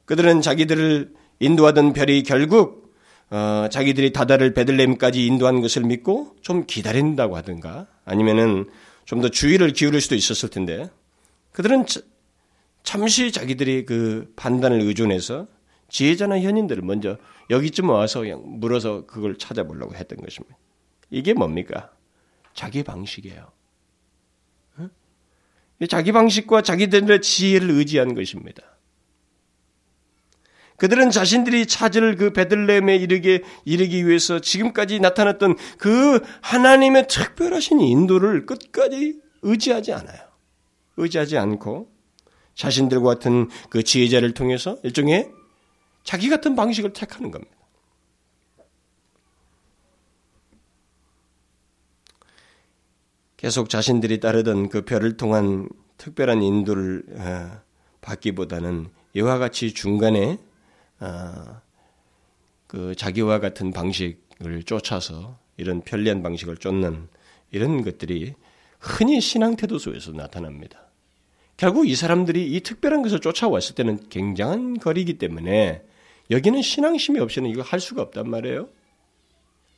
[0.09, 2.94] 그들은 자기들을 인도하던 별이 결국
[3.31, 8.64] 어, 자기들이 다다를 베들렘까지 인도한 것을 믿고 좀 기다린다고 하든가 아니면은
[9.05, 10.90] 좀 더 주의를 기울일 수도 있었을 텐데
[11.53, 11.85] 그들은
[12.83, 15.47] 잠시 자기들이 그 판단을 의존해서
[15.90, 17.18] 지혜자나 현인들을 먼저
[17.51, 20.57] 여기쯤 와서 그냥 물어서 그걸 찾아보려고 했던 것입니다.
[21.11, 21.90] 이게 뭡니까?
[22.55, 23.51] 자기 방식이에요.
[25.88, 28.62] 자기 방식과 자기들의 지혜를 의지한 것입니다.
[30.79, 39.21] 그들은 자신들이 찾을 그 베들레헴에 이르게 이르기 위해서 지금까지 나타났던 그 하나님의 특별하신 인도를 끝까지
[39.43, 40.21] 의지하지 않아요.
[40.97, 41.91] 의지하지 않고
[42.55, 45.31] 자신들과 같은 그 지혜자를 통해서 일종의
[46.05, 47.57] 자기 같은 방식을 택하는 겁니다.
[53.37, 57.61] 계속 자신들이 따르던 그 별을 통한 특별한 인도를 어,
[58.01, 60.38] 받기보다는 이와 같이 중간에
[61.00, 61.61] 어,
[62.66, 67.08] 그 자기와 같은 방식을 쫓아서 이런 편리한 방식을 쫓는
[67.50, 68.34] 이런 것들이
[68.78, 70.88] 흔히 신앙 태도 속에서 나타납니다.
[71.56, 75.82] 결국 이 사람들이 이 특별한 것을 쫓아왔을 때는 굉장한 거리이기 때문에
[76.30, 78.68] 여기는 신앙심이 없이는 이거 할 수가 없단 말이에요.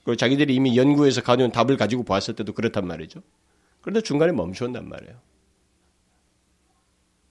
[0.05, 3.23] 그 자기들이 이미 연구해서 가져온 답을 가지고 보았을 때도 그렇단 말이죠.
[3.81, 5.15] 그런데 중간에 멈추었단 말이에요.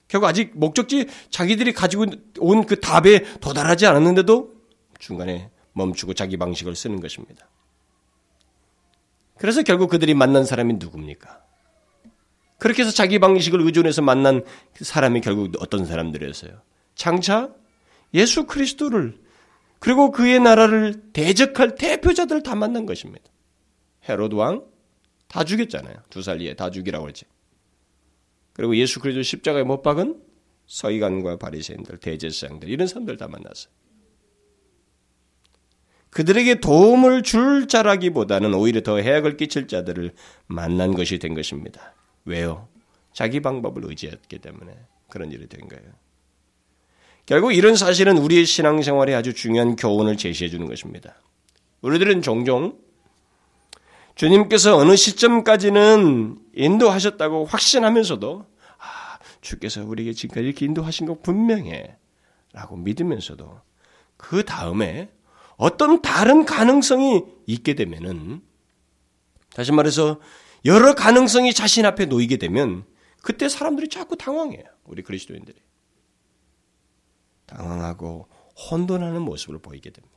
[0.10, 2.06] 결국 아직 목적지 자기들이 가지고
[2.39, 4.54] 온 그 답에 도달하지 않았는데도
[5.00, 7.48] 중간에 멈추고 자기 방식을 쓰는 것입니다.
[9.38, 11.41] 그래서 결국 그들이 만난 사람이 누굽니까?
[12.58, 14.43] 그렇게 해서 자기 방식을 의존해서 만난
[14.74, 16.62] 그 사람이 결국 어떤 사람들이었어요?
[16.95, 17.50] 장차
[18.13, 19.17] 예수 그리스도를
[19.80, 23.24] 그리고 그의 나라를 대적할 대표자들을 다 만난 것입니다.
[24.10, 25.95] 헤로드 왕다 죽였잖아요.
[26.10, 27.24] 두 살 이에 다 죽이라고 했지.
[28.60, 30.22] 그리고 예수 그리스도 십자가에 못 박은
[30.67, 33.72] 서기관과 바리새인들, 대제사장들 이런 사람들 다 만났어요.
[36.10, 40.12] 그들에게 도움을 줄 자라기보다는 오히려 더 해악을 끼칠 자들을
[40.48, 41.95] 만난 것이 된 것입니다.
[42.26, 42.67] 왜요?
[43.13, 45.93] 자기 방법을 의지했기 때문에 그런 일이 된 거예요.
[47.26, 51.15] 결국 이런 사실은 우리의 신앙생활에 아주 중요한 교훈을 제시해 주는 것입니다.
[51.80, 52.78] 우리들은 종종
[54.15, 58.49] 주님께서 어느 시점까지는 인도하셨다고 확신하면서도 아,
[59.41, 61.97] 주께서 우리에게 지금까지 이렇게 인도하신 거 분명해
[62.54, 63.62] 라고 믿으면서도
[64.17, 65.10] 그 다음에
[65.58, 68.41] 어떤 다른 가능성이 있게 되면은
[69.54, 70.19] 다시 말해서
[70.65, 72.86] 여러 가능성이 자신 앞에 놓이게 되면
[73.21, 74.63] 그때 사람들이 자꾸 당황해요.
[74.86, 75.58] 우리 그리스도인들이.
[77.45, 78.28] 당황하고
[78.71, 80.15] 혼돈하는 모습을 보이게 됩니다.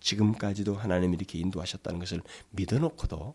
[0.00, 3.34] 지금까지도 하나님이 이렇게 인도하셨다는 것을 믿어놓고도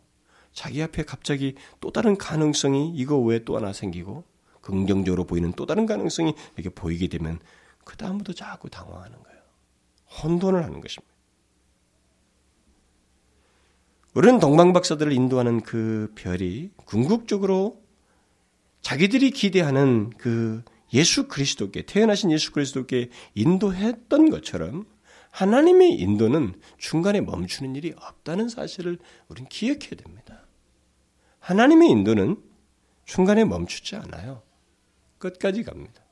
[0.53, 4.23] 자기 앞에 갑자기 또 다른 가능성이 이거 외에 또 하나 생기고
[4.63, 7.39] 긍정적으로 보이는 또 다른 가능성이 이렇게 보이게 되면
[7.84, 9.39] 그 다음부터 자꾸 당황하는 거예요.
[10.23, 11.13] 혼돈을 하는 것입니다.
[14.15, 17.82] 우리는 동방박사들을 인도하는 그 별이 궁극적으로
[18.82, 24.86] 자기들이 기대하는 그 예수 그리스도께 태어나신 예수 그리스도께 인도했던 것처럼
[25.32, 30.45] 하나님의 인도는 중간에 멈추는 일이 없다는 사실을 우리는 기억해야 됩니다.
[31.39, 32.38] 하나님의 인도는
[33.06, 34.43] 중간에 멈추지 않아요.
[35.24, 36.04] 끝까지 갑니다.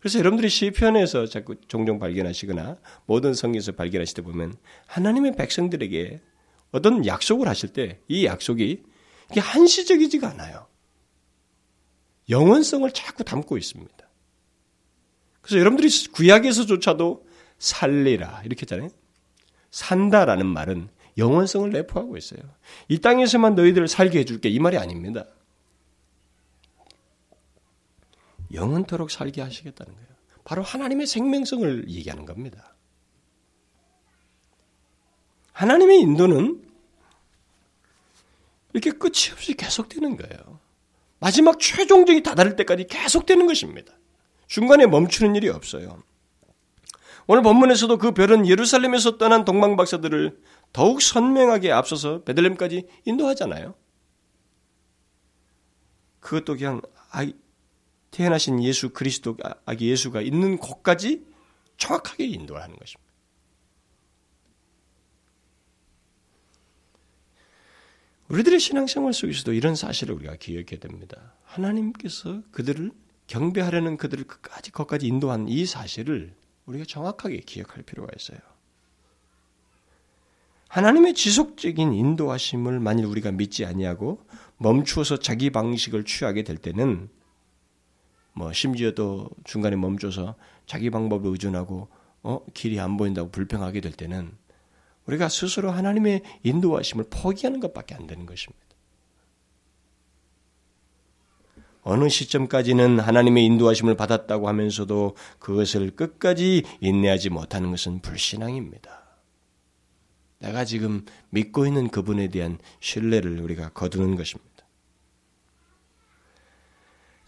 [0.00, 6.20] 그래서 여러분들이 시편에서 자꾸 종종 발견하시거나 모든 성경에서 발견하실 때 보면 하나님의 백성들에게
[6.72, 8.82] 어떤 약속을 하실 때 이 약속이
[9.30, 10.66] 이게 한시적이지가 않아요.
[12.28, 13.94] 영원성을 자꾸 담고 있습니다.
[15.40, 17.26] 그래서 여러분들이 구약에서조차도
[17.58, 18.90] 살리라 이렇게 했잖아요.
[19.70, 20.88] 산다라는 말은
[21.18, 22.40] 영원성을 내포하고 있어요.
[22.88, 25.26] 이 땅에서만 너희들을 살게 해줄게 이 말이 아닙니다.
[28.52, 30.08] 영원토록 살게 하시겠다는 거예요.
[30.44, 32.74] 바로 하나님의 생명성을 얘기하는 겁니다.
[35.52, 36.62] 하나님의 인도는
[38.72, 40.60] 이렇게 끝이 없이 계속되는 거예요.
[41.20, 43.92] 마지막 최종적인 다다를 때까지 계속되는 것입니다.
[44.48, 46.02] 중간에 멈추는 일이 없어요.
[47.26, 50.40] 오늘 본문에서도 그 별은 예루살렘에서 떠난 동방 박사들을
[50.72, 53.74] 더욱 선명하게 앞서서 베들렘까지 인도하잖아요.
[56.18, 56.80] 그것도 그냥
[58.12, 61.26] 태어나신 예수 그리스도 아기 예수가 있는 곳까지
[61.78, 63.12] 정확하게 인도하는 것입니다.
[68.28, 71.34] 우리들의 신앙생활 속에서도 이런 사실을 우리가 기억해야 됩니다.
[71.44, 72.92] 하나님께서 그들을
[73.26, 76.34] 경배하려는 그들을 끝까지 거기까지 인도한 이 사실을
[76.66, 78.38] 우리가 정확하게 기억할 필요가 있어요.
[80.68, 84.24] 하나님의 지속적인 인도하심을 만일 우리가 믿지 아니하고
[84.56, 87.10] 멈추어서 자기 방식을 취하게 될 때는
[88.34, 90.34] 뭐 심지어 또 중간에 멈춰서
[90.66, 91.88] 자기 방법을 의존하고
[92.22, 94.32] 어 길이 안 보인다고 불평하게 될 때는
[95.06, 98.62] 우리가 스스로 하나님의 인도하심을 포기하는 것밖에 안 되는 것입니다.
[101.84, 109.02] 어느 시점까지는 하나님의 인도하심을 받았다고 하면서도 그것을 끝까지 인내하지 못하는 것은 불신앙입니다.
[110.38, 114.51] 내가 지금 믿고 있는 그분에 대한 신뢰를 우리가 거두는 것입니다.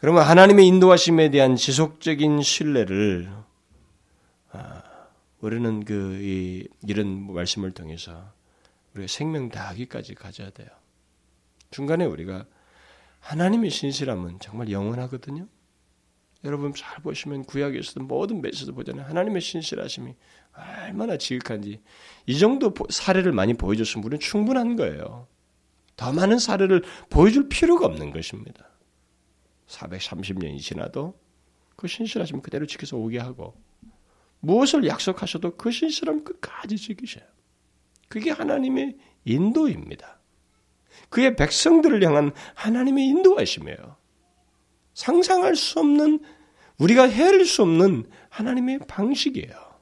[0.05, 3.33] 그러면 하나님의 인도하심에 대한 지속적인 신뢰를
[4.51, 4.83] 아,
[5.41, 8.31] 우리는 그 이, 이런 말씀을 통해서
[8.93, 10.69] 우리가 생명 다하기까지 가져야 돼요.
[11.71, 12.45] 중간에 우리가
[13.21, 15.47] 하나님의 신실함은 정말 영원하거든요.
[16.45, 19.07] 여러분 잘 보시면 구약에서도 모든 메시도 보잖아요.
[19.07, 20.15] 하나님의 신실하심이
[20.85, 21.81] 얼마나 지극한지
[22.27, 25.29] 이 정도 사례를 많이 보여줬으면 우리는 충분한 거예요.
[25.97, 28.69] 더 많은 사례를 보여줄 필요가 없는 것입니다.
[29.67, 31.19] 430년이 지나도
[31.77, 33.55] 그 신실하심 그대로 지켜서 오게 하고
[34.41, 37.25] 무엇을 약속하셔도 그 신실함 끝까지 지키셔요.
[38.09, 40.21] 그게 하나님의 인도입니다.
[41.09, 43.97] 그의 백성들을 향한 하나님의 인도하심이에요.
[44.95, 46.21] 상상할 수 없는
[46.79, 49.75] 우리가 헤아릴 수 없는 하나님의 방식이에요.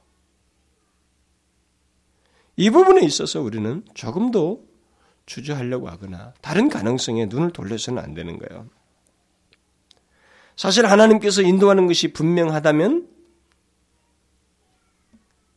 [2.55, 4.67] 이 부분에 있어서 우리는 조금도
[5.25, 8.69] 주저하려고 하거나 다른 가능성에 눈을 돌려서는 안 되는 거예요.
[10.55, 13.09] 사실 하나님께서 인도하는 것이 분명하다면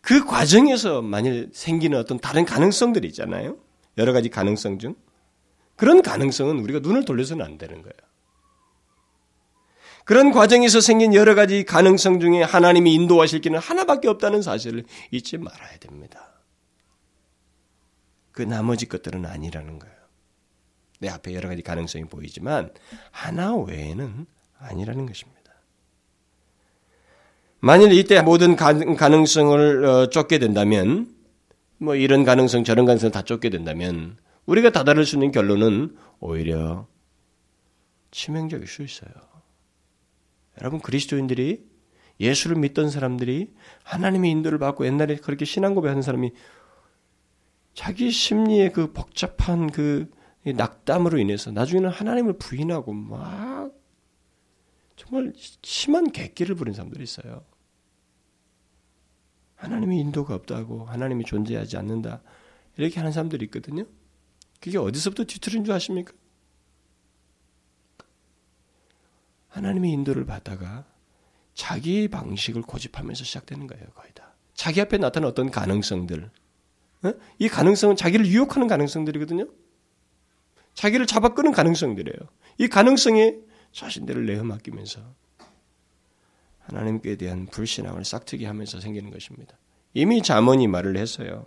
[0.00, 3.59] 그 과정에서 만일 생기는 어떤 다른 가능성들이 있잖아요.
[3.98, 4.94] 여러 가지 가능성 중
[5.74, 7.94] 그런 가능성은 우리가 눈을 돌려서는 안 되는 거예요.
[10.04, 15.78] 그런 과정에서 생긴 여러 가지 가능성 중에 하나님이 인도하실 길은 하나밖에 없다는 사실을 잊지 말아야
[15.78, 16.40] 됩니다.
[18.30, 19.96] 그 나머지 것들은 아니라는 거예요.
[21.00, 22.72] 내 앞에 여러 가지 가능성이 보이지만
[23.11, 24.26] 하나 외에는
[24.66, 25.37] 아니라는 것입니다.
[27.61, 31.12] 만일 이때 모든 가능성을 어, 쫓게 된다면
[31.79, 36.87] 뭐 이런 가능성 저런 가능성 다 쫓게 된다면 우리가 다다를 수 있는 결론은 오히려
[38.11, 39.11] 치명적일 수 있어요.
[40.61, 41.66] 여러분 그리스도인들이
[42.20, 43.52] 예수를 믿던 사람들이
[43.83, 46.33] 하나님의 인도를 받고 옛날에 그렇게 신앙 고백하는 사람이
[47.74, 50.09] 자기 심리의 그 복잡한 그
[50.44, 53.55] 낙담으로 인해서 나중에는 하나님을 부인하고 막
[54.96, 55.32] 정말
[55.62, 57.44] 심한 객기를 부린 사람들이 있어요.
[59.56, 62.22] 하나님의 인도가 없다고 하나님이 존재하지 않는다
[62.76, 63.85] 이렇게 하는 사람들이 있거든요.
[64.61, 66.12] 그게 어디서부터 뒤틀린 줄 아십니까?
[69.48, 70.85] 하나님의 인도를 받다가
[71.54, 74.35] 자기 방식을 고집하면서 시작되는 거예요, 거의 다.
[74.52, 76.30] 자기 앞에 나타난 어떤 가능성들.
[77.04, 77.12] 어?
[77.38, 79.48] 이 가능성은 자기를 유혹하는 가능성들이거든요.
[80.74, 82.18] 자기를 잡아 끄는 가능성들이에요.
[82.59, 83.38] 이 가능성에
[83.76, 85.02] 자신들을 내어 맡기면서
[86.60, 89.58] 하나님께 대한 불신앙을 싹트게 하면서 생기는 것입니다.
[89.92, 91.44] 이미 자문이 말을 했어요.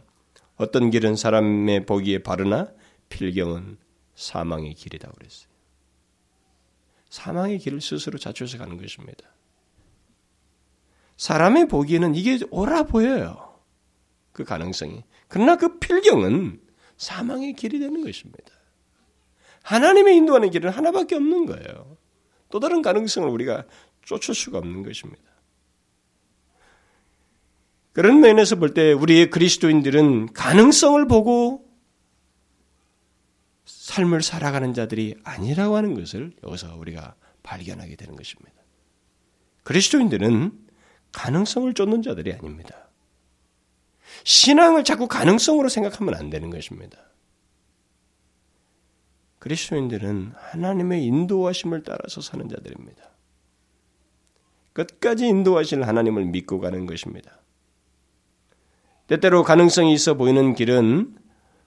[0.55, 2.71] 어떤 길은 사람의 보기에 바르나
[3.09, 3.79] 필경은
[4.13, 5.49] 사망의 길이다 그랬어요.
[7.09, 9.27] 사망의 길을 스스로 자초해서 가는 것입니다.
[11.17, 13.59] 사람의 보기에는 이게 옳아 보여요.
[14.33, 15.03] 그 가능성이.
[15.27, 16.61] 그러나 그 필경은
[16.97, 18.51] 사망의 길이 되는 것입니다.
[19.63, 21.98] 하나님의 인도하는 길은 하나밖에 없는 거예요.
[22.49, 23.65] 또 다른 가능성을 우리가
[24.03, 25.21] 쫓을 수가 없는 것입니다.
[27.93, 31.67] 그런 면에서 볼 때 우리의 그리스도인들은 가능성을 보고
[33.65, 38.53] 삶을 살아가는 자들이 아니라고 하는 것을 여기서 우리가 발견하게 되는 것입니다.
[39.63, 40.67] 그리스도인들은
[41.11, 42.89] 가능성을 쫓는 자들이 아닙니다.
[44.23, 46.97] 신앙을 자꾸 가능성으로 생각하면 안 되는 것입니다.
[49.39, 53.09] 그리스도인들은 하나님의 인도하심을 따라서 사는 자들입니다.
[54.73, 57.39] 끝까지 인도하실 하나님을 믿고 가는 것입니다.
[59.07, 61.17] 때때로 가능성이 있어 보이는 길은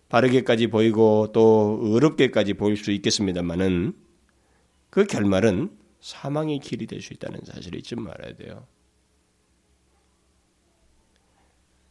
[0.09, 3.95] 바르게까지 보이고 또 어렵게까지 보일 수 있겠습니다만은
[4.91, 8.67] 그 결말은 사망의 길이 될 수 있다는 사실을 잊지 말아야 돼요.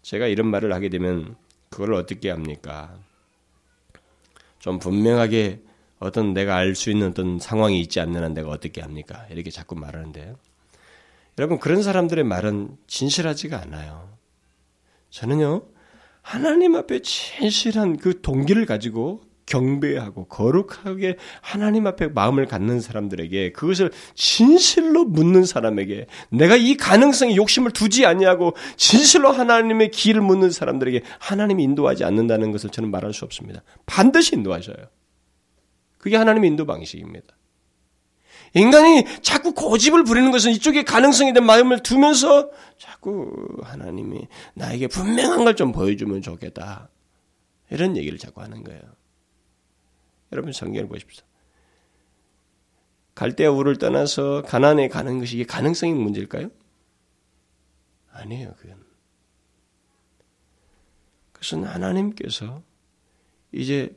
[0.04, 1.36] 제가 이런 말을 하게 되면
[1.70, 3.00] 그걸 어떻게 합니까?
[4.60, 5.64] 좀 분명하게
[6.02, 9.26] 어떤 내가 알 수 있는 어떤 상황이 있지 않는 한 내가 어떻게 합니까?
[9.30, 10.34] 이렇게 자꾸 말하는데
[11.38, 14.10] 여러분 그런 사람들의 말은 진실하지가 않아요.
[15.12, 15.62] 저는요
[16.22, 25.04] 하나님 앞에 진실한 그 동기를 가지고 경배하고 거룩하게 하나님 앞에 마음을 갖는 사람들에게 그것을 진실로
[25.04, 32.06] 묻는 사람에게 내가 이 가능성에 욕심을 두지 아니하고 진실로 하나님의 길을 묻는 사람들에게 하나님이 인도하지
[32.06, 33.62] 않는다는 것을 저는 말할 수 없습니다.
[33.86, 34.78] 반드시 인도하셔요.
[36.02, 37.28] 그게 하나님의 인도 방식입니다.
[38.56, 42.50] 인간이 자꾸 고집을 부리는 것은 이쪽에 가능성에 대한 마음을 두면서
[42.80, 43.32] 자꾸
[43.62, 46.90] 하나님이 나에게 분명한 걸 좀 보여주면 좋겠다.
[47.70, 48.82] 이런 얘기를 자꾸 하는 거예요.
[50.32, 51.24] 여러분 성경을 보십시오.
[53.14, 56.50] 갈대아 우를 떠나서 가난에 가는 것이 이게 가능성의 문제일까요?
[58.12, 58.84] 아니에요, 그건.
[61.34, 62.64] 그것은 하나님께서
[63.52, 63.96] 이제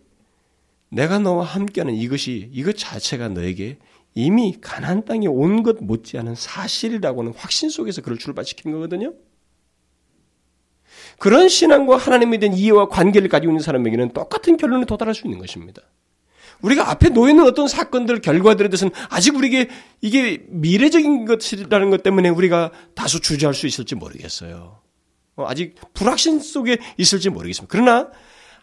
[0.95, 3.79] 내가 너와 함께하는 이것이 이것 자체가 너에게
[4.15, 9.13] 이미 가난 땅에 온 것 못지않은 사실이라고는 확신 속에서 그를 출발시킨 거거든요.
[11.19, 15.83] 그런 신앙과 하나님에 대한 이해와 관계를 가지고 있는 사람에게는 똑같은 결론에 도달할 수 있는 것입니다.
[16.63, 19.69] 우리가 앞에 놓여 있는 어떤 사건들, 결과들에 대해서는 아직 우리에게
[20.01, 24.81] 이게 미래적인 것이라는 것 때문에 우리가 다소 주저할 수 있을지 모르겠어요.
[25.37, 27.71] 어, 아직 불확신 속에 있을지 모르겠습니다.
[27.71, 28.11] 그러나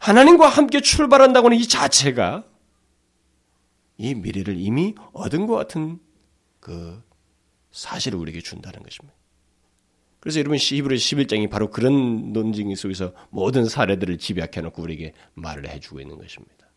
[0.02, 2.44] 하나님과 함께 출발한다고 하는 이 자체가
[3.98, 6.00] 이 미래를 이미 얻은 것 같은
[6.60, 7.04] 그
[7.70, 9.16] 사실을 우리에게 준다는 것입니다.
[10.20, 16.00] 그래서 여러분 히브리 11장이 바로 그런 논쟁 속에서 모든 사례들을 집약해 놓고 우리에게 말을 해주고
[16.00, 16.68] 있는 것입니다.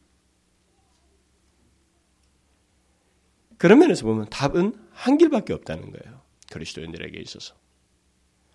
[3.57, 6.21] 그런 면에서 보면 답은 한 길밖에 없다는 거예요.
[6.53, 7.55] 그리스도인들에게 있어서.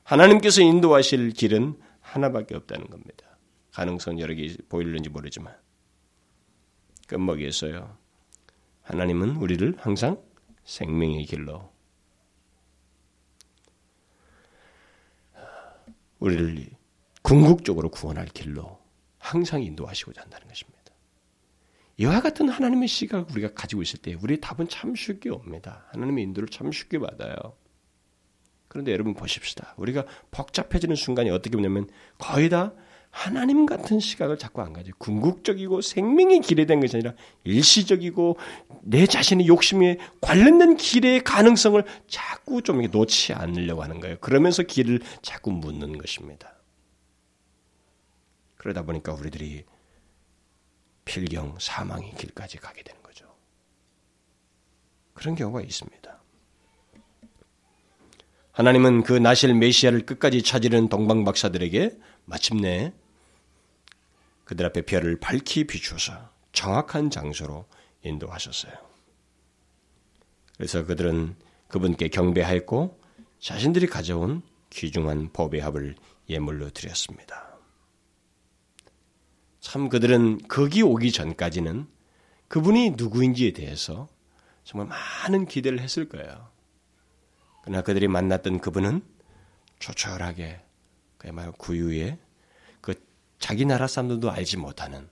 [0.04, 3.29] 하나님께서 인도하실 길은 하나밖에 없다는 겁니다.
[3.80, 5.56] 가능성 여러 개 보이는지 모르지만.
[7.08, 7.98] 끝먹이에서요.
[8.82, 10.22] 하나님은 우리를 항상
[10.66, 11.72] 생명의 길로
[16.20, 16.70] 우리를
[17.22, 18.82] 궁극적으로 구원할 길로
[19.18, 20.80] 항상 인도하시고자 한다는 것입니다.
[22.00, 25.86] 이와 같은 하나님의 시각을 우리가 가지고 있을 때 우리의 답은 참 쉽게 옵니다.
[25.92, 27.56] 하나님의 인도를 참 쉽게 받아요.
[28.68, 29.74] 그런데 여러분 보십시다.
[29.78, 32.74] 우리가 복잡해지는 순간이 어떻게 보냐면 거의 다
[33.12, 34.94] 하나님 같은 시각을 자꾸 안 가져요.
[34.98, 35.82] 궁극적이고
[36.42, 38.38] 길에 대한 것이 아니라 일시적이고
[38.84, 44.18] 내 자신의 욕심에 관련된 길의 가능성을 자꾸 좀 놓지 않으려고 하는 거예요.
[44.20, 46.56] 그러면서 길을 자꾸 묻는 것입니다.
[48.58, 49.66] 그러다 보니까 우리들이
[51.06, 53.26] 필경 사망의 길까지 가게 되는 거죠.
[55.14, 56.20] 그런 경우가 있습니다.
[58.52, 61.98] 하나님은 그 나실 메시아를 끝까지 찾으려는 동방 박사들에게
[62.30, 62.94] 마침내
[64.46, 67.66] 그들 앞에 별을 밝히 비추어서 정확한 장소로
[68.04, 68.74] 인도하셨어요.
[70.56, 71.36] 그래서 그들은
[71.68, 73.00] 그분께 경배하였고
[73.40, 75.96] 자신들이 가져온 귀중한 법의 합을
[76.30, 77.58] 예물로 드렸습니다.
[79.60, 81.88] 참 그들은 거기 오기 전까지는
[82.48, 84.08] 그분이 누구인지에 대해서
[84.64, 86.50] 정말 많은 기대를 했을 거예요.
[87.64, 89.02] 그러나 그들이 만났던 그분은
[89.80, 90.62] 조촐하게
[91.20, 92.18] 그야말로 구유에
[92.82, 92.96] 그
[93.38, 95.08] 자기 나라 사람들도 알지 못하는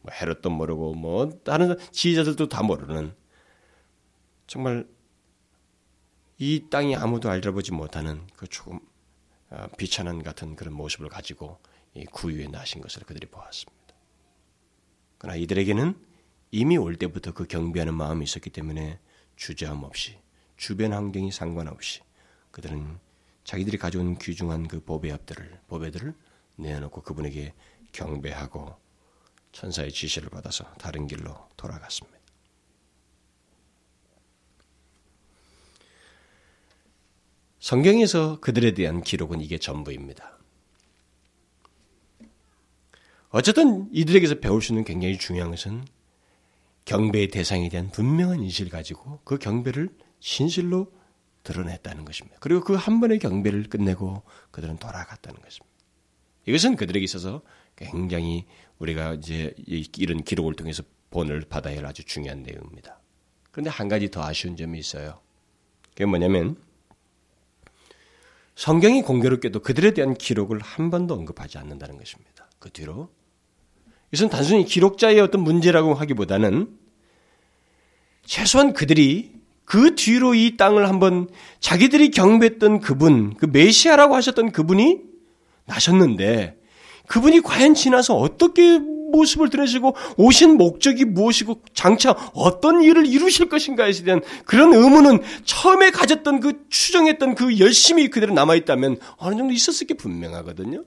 [0.00, 3.14] 뭐 헤롯도 모르고 뭐 다른 지휘자들도 다 모르는
[4.46, 4.88] 정말
[6.38, 8.80] 이 땅이 아무도 알아보지 못하는 그 조금
[9.50, 11.58] 어, 비천한 같은 그런 모습을 가지고
[11.94, 13.94] 이 구유에 나신 것을 그들이 보았습니다.
[15.18, 15.98] 그러나 이들에게는
[16.52, 19.00] 이미 올 때부터 그 경비하는 마음이 있었기 때문에
[19.36, 20.18] 주저함 없이
[20.56, 22.00] 주변 환경이 상관없이
[22.52, 22.98] 그들은
[23.48, 26.12] 자기들이 가져온 귀중한 그 법의 합들을 법의들을
[26.56, 27.54] 내어놓고 그분에게
[27.92, 28.76] 경배하고
[29.52, 32.18] 천사의 지시를 받아서 다른 길로 돌아갔습니다.
[37.58, 40.36] 성경에서 그들에 대한 기록은 이게 전부입니다.
[43.30, 45.86] 어쨌든 이들에게서 배울 수 있는 굉장히 중요한 것은
[46.84, 49.88] 경배의 대상에 대한 분명한 인식을 가지고 그 경배를
[50.20, 50.97] 진실로
[51.48, 52.36] 드러냈다는 것입니다.
[52.40, 55.74] 그리고 그 한 번의 경배를 끝내고 그들은 돌아갔다는 것입니다.
[56.46, 57.42] 이것은 그들에게 있어서
[57.76, 58.46] 굉장히
[58.78, 63.00] 우리가 이제 이런 기록을 통해서 본을 받아야 할 아주 중요한 내용입니다.
[63.50, 65.20] 그런데 한 가지 더 아쉬운 점이 있어요.
[65.90, 66.56] 그게 뭐냐면
[68.54, 72.48] 성경이 공교롭게도 그들에 대한 기록을 한 번도 언급하지 않는다는 것입니다.
[72.58, 73.10] 그 뒤로
[74.10, 76.78] 이것은 단순히 기록자의 어떤 문제라고 하기보다는
[78.24, 79.38] 최소한 그들이
[79.68, 81.28] 그 뒤로 이 땅을 한번
[81.60, 85.00] 자기들이 경배했던 그분, 그 메시아라고 하셨던 그분이
[85.66, 86.58] 나셨는데
[87.06, 94.22] 그분이 과연 지나서 어떻게 모습을 드러내시고 오신 목적이 무엇이고 장차 어떤 일을 이루실 것인가에 대한
[94.46, 100.82] 그런 의문은 처음에 가졌던 그 추정했던 그 열심이 그대로 남아있다면 어느 정도 있었을 게 분명하거든요.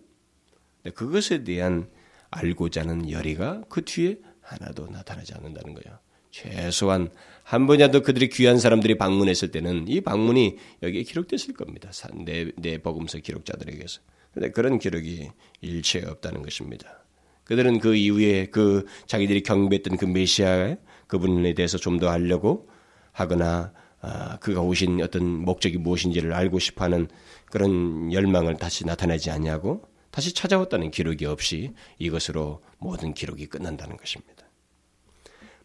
[0.96, 1.88] 그것에 대한
[2.32, 6.00] 알고자 하는 열의가 그 뒤에 하나도 나타나지 않는다는 거예요.
[6.32, 7.12] 최소한
[7.52, 11.92] 한 번이라도 그들이 귀한 사람들이 방문했을 때는 이 방문이 여기에 기록됐을 겁니다.
[12.24, 14.00] 내, 내 복음서 기록자들에게서.
[14.32, 15.28] 그런데 그런 기록이
[15.60, 17.04] 일체 없다는 것입니다.
[17.44, 20.78] 그들은 그 이후에 그 자기들이 경배했던 그 메시아
[21.08, 22.70] 그분에 대해서 좀 더 알려고
[23.12, 27.10] 하거나 아, 그가 오신 어떤 목적이 무엇인지를 알고 싶어하는
[27.48, 34.41] 그런 열망을 다시 나타내지 않냐고 다시 찾아왔다는 기록이 없이 이것으로 모든 기록이 끝난다는 것입니다.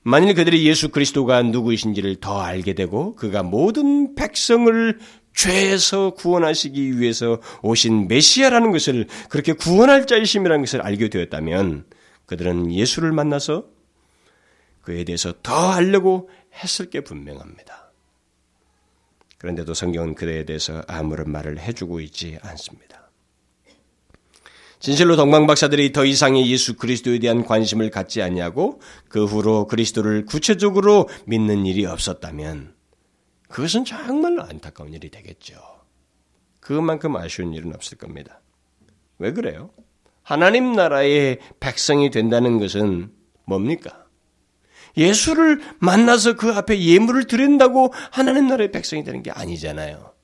[0.08, 5.00] 만일 그들이 예수 그리스도가 누구이신지를 더 알게 되고 그가 모든 백성을
[5.34, 11.86] 죄에서 구원하시기 위해서 오신 메시아라는 것을 그렇게 구원할 자이심이라는 것을 알게 되었다면
[12.26, 13.66] 그들은 예수를 만나서
[14.82, 17.90] 그에 대해서 더 알려고 했을 게 분명합니다.
[19.38, 23.05] 그런데도 성경은 그에 대해서 아무런 말을 해주고 있지 않습니다.
[24.78, 31.66] 진실로 동방박사들이 더 이상의 예수 그리스도에 대한 관심을 갖지 않냐고 그 후로 그리스도를 구체적으로 믿는
[31.66, 32.74] 일이 없었다면
[33.48, 35.54] 그것은 정말로 안타까운 일이 되겠죠.
[36.60, 38.40] 그만큼 아쉬운 일은 없을 겁니다.
[39.18, 39.70] 왜 그래요?
[40.22, 43.12] 하나님 나라의 백성이 된다는 것은
[43.44, 44.04] 뭡니까?
[44.96, 50.15] 예수를 만나서 그 앞에 예물을 드린다고 하나님 나라의 백성이 되는 게 아니잖아요.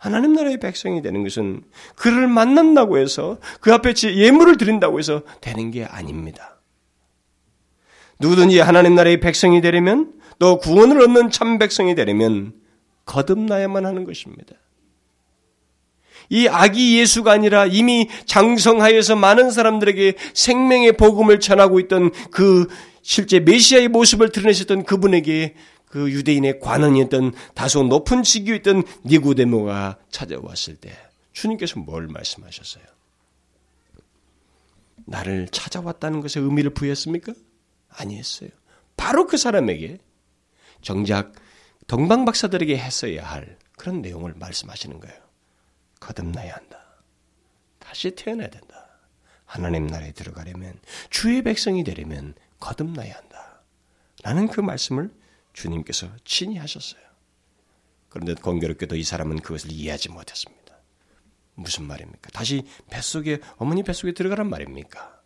[0.00, 1.62] 하나님 나라의 백성이 되는 것은
[1.94, 6.58] 그를 만난다고 해서 그 앞에 예물을 드린다고 해서 되는 게 아닙니다.
[8.18, 12.54] 누구든지 하나님 나라의 백성이 되려면 또 구원을 얻는 참 백성이 되려면
[13.04, 14.54] 거듭나야만 하는 것입니다.
[16.30, 22.68] 이 아기 예수가 아니라 이미 장성하여서 많은 사람들에게 생명의 복음을 전하고 있던 그
[23.02, 25.56] 실제 메시아의 모습을 드러내셨던 그분에게
[25.90, 30.96] 그 유대인의 관원이었던 다소 높은 직위였던 니고데모가 찾아왔을 때
[31.32, 32.84] 주님께서 뭘 말씀하셨어요?
[35.04, 37.32] 나를 찾아왔다는 것에 의미를 부여했습니까?
[37.88, 38.50] 아니었어요.
[38.96, 39.98] 바로 그 사람에게
[40.80, 41.32] 정작
[41.88, 45.18] 동방 박사들에게 했어야 할 그런 내용을 말씀하시는 거예요.
[45.98, 46.78] 거듭나야 한다.
[47.80, 48.86] 다시 태어나야 된다.
[49.44, 50.78] 하나님 나라에 들어가려면
[51.08, 53.64] 주의 백성이 되려면 거듭나야 한다.
[54.22, 55.10] 라는 그 말씀을
[55.52, 57.00] 주님께서 친히 하셨어요.
[58.08, 60.60] 그런데 공교롭게도 이 사람은 그것을 이해하지 못했습니다.
[61.54, 62.30] 무슨 말입니까?
[62.30, 65.20] 다시 뱃속에, 어머니 뱃속에 들어가란 말입니까?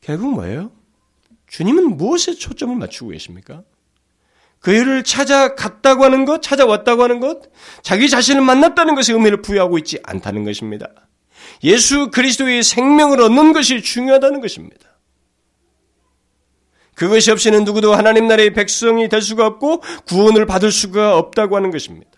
[0.00, 0.72] 결국 뭐예요?
[1.48, 3.62] 주님은 무엇에 초점을 맞추고 계십니까?
[4.60, 7.42] 그를 찾아갔다고 하는 것, 찾아왔다고 하는 것,
[7.82, 10.88] 자기 자신을 만났다는 것에 의미를 부여하고 있지 않다는 것입니다.
[11.62, 14.95] 예수 그리스도의 생명을 얻는 것이 중요하다는 것입니다.
[16.96, 22.10] 그것이 없이는 누구도 하나님 나라의 백성이 될 수가 없고 구원을 받을 수가 없다고 하는 것입니다.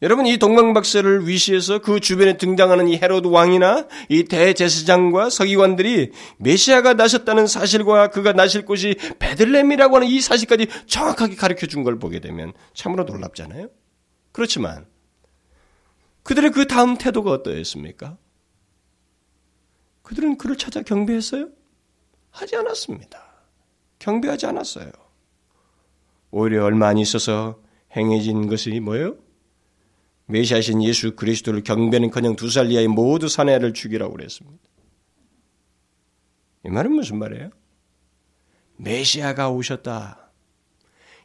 [0.00, 7.46] 여러분 이 동방박사를 위시해서 그 주변에 등장하는 이 헤로드 왕이나 이 대제사장과 서기관들이 메시아가 나셨다는
[7.48, 13.04] 사실과 그가 나실 곳이 베들렘이라고 하는 이 사실까지 정확하게 가르쳐 준 걸 보게 되면 참으로
[13.04, 13.68] 놀랍잖아요.
[14.32, 14.86] 그렇지만
[16.22, 18.16] 그들의 그 다음 태도가 어떠했습니까?
[20.02, 21.48] 그들은 그를 찾아 경배했어요?
[22.30, 23.22] 하지 않았습니다.
[23.98, 24.90] 경배하지 않았어요.
[26.30, 27.60] 오히려 얼마 안 있어서
[27.96, 29.16] 행해진 것이 뭐예요?
[30.26, 34.62] 메시아신 예수 그리스도를 경배는커녕 두 살 이하의 모두 사내를 죽이라고 그랬습니다.
[36.64, 37.50] 이 말은 무슨 말이에요?
[38.76, 40.30] 메시아가 오셨다.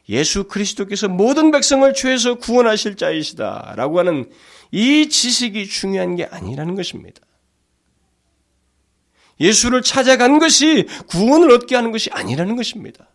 [0.08, 3.74] 예수 그리스도께서 모든 백성을 죄에서 구원하실 자이시다.
[3.76, 4.30] 라고 하는
[4.70, 7.20] 이 지식이 중요한 게 아니라는 것입니다.
[9.40, 13.08] 예수를 찾아간 것이 구원을 얻게 하는 것이 아니라는 것입니다.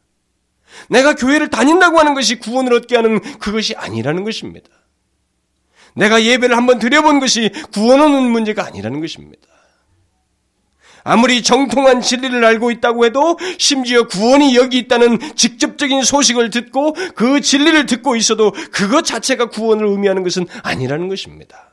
[0.89, 4.69] 내가 교회를 다닌다고 하는 것이 구원을 얻게 하는 그것이 아니라는 것입니다.
[5.95, 9.47] 내가 예배를 한번 드려본 것이 구원 얻는 문제가 아니라는 것입니다.
[11.03, 17.87] 아무리 정통한 진리를 알고 있다고 해도 심지어 구원이 여기 있다는 직접적인 소식을 듣고 그 진리를
[17.87, 21.70] 듣고 있어도 그것 자체가 구원을 의미하는 것은 아니라는 것입니다.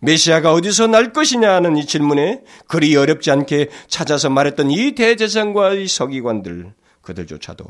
[0.00, 5.88] 메시아가 어디서 날 것이냐 하는 이 질문에 그리 어렵지 않게 찾아서 말했던 이 대제사장과 이
[5.88, 7.64] 서기관들 그들조차도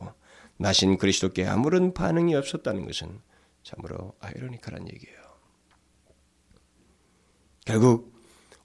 [0.58, 3.20] 나신 그리스도께 아무런 반응이 없었다는 것은
[3.62, 5.18] 참으로 아이러니컬한 얘기예요.
[7.64, 8.12] 결국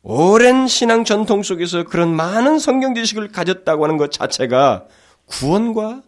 [0.01, 4.88] 오랜 신앙 전통 속에서 그런 많은 성경 지식을 가졌다고 하는 것 자체가
[5.26, 6.03] 구원과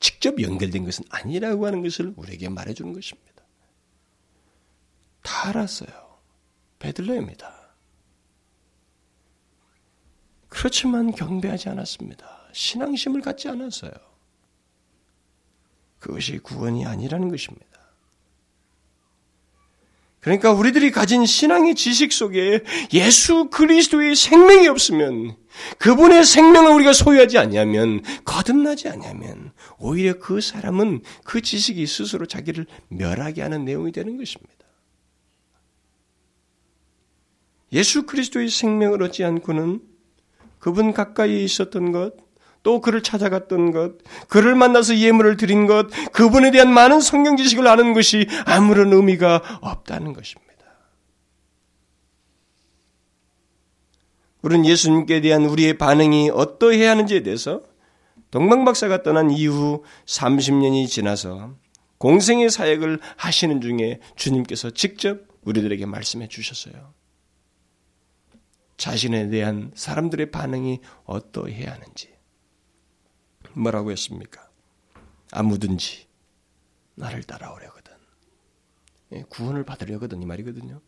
[0.00, 3.42] 직접 연결된 것은 아니라고 하는 것을 우리에게 말해주는 것입니다.
[5.22, 6.05] 다 알았어요.
[6.78, 7.54] 베들레입니다.
[10.48, 12.48] 그렇지만 경배하지 않았습니다.
[12.52, 13.92] 신앙심을 갖지 않았어요.
[15.98, 17.66] 그것이 구원이 아니라는 것입니다.
[20.20, 25.36] 그러니까 우리들이 가진 신앙의 지식 속에 예수 그리스도의 생명이 없으면
[25.78, 33.42] 그분의 생명을 우리가 소유하지 않냐면 거듭나지 않냐면 오히려 그 사람은 그 지식이 스스로 자기를 멸하게
[33.42, 34.65] 하는 내용이 되는 것입니다.
[37.76, 39.80] 예수 그리스도의 생명을 얻지 않고는
[40.58, 42.14] 그분 가까이 있었던 것,
[42.62, 43.98] 또 그를 찾아갔던 것,
[44.28, 50.14] 그를 만나서 예물을 드린 것, 그분에 대한 많은 성경 지식을 아는 것이 아무런 의미가 없다는
[50.14, 50.46] 것입니다.
[54.40, 57.62] 우리는 예수님께 대한 우리의 반응이 어떠해야 하는지에 대해서
[58.30, 61.54] 동방박사가 떠난 이후 30년이 지나서
[61.98, 66.95] 공생의 사역을 하시는 중에 주님께서 직접 우리들에게 말씀해 주셨어요.
[68.76, 72.14] 자신에 대한 사람들의 반응이 어떠해야 하는지.
[73.54, 74.50] 뭐라고 했습니까?
[75.32, 76.06] 아무든지
[76.94, 77.94] 나를 따라오려거든.
[79.12, 80.80] 예, 구원을 받으려거든 이 말이거든요.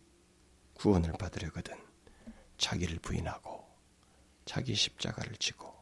[0.75, 1.77] 구원을 받으려거든
[2.59, 3.67] 자기를 부인하고
[4.45, 5.73] 자기 십자가를 지고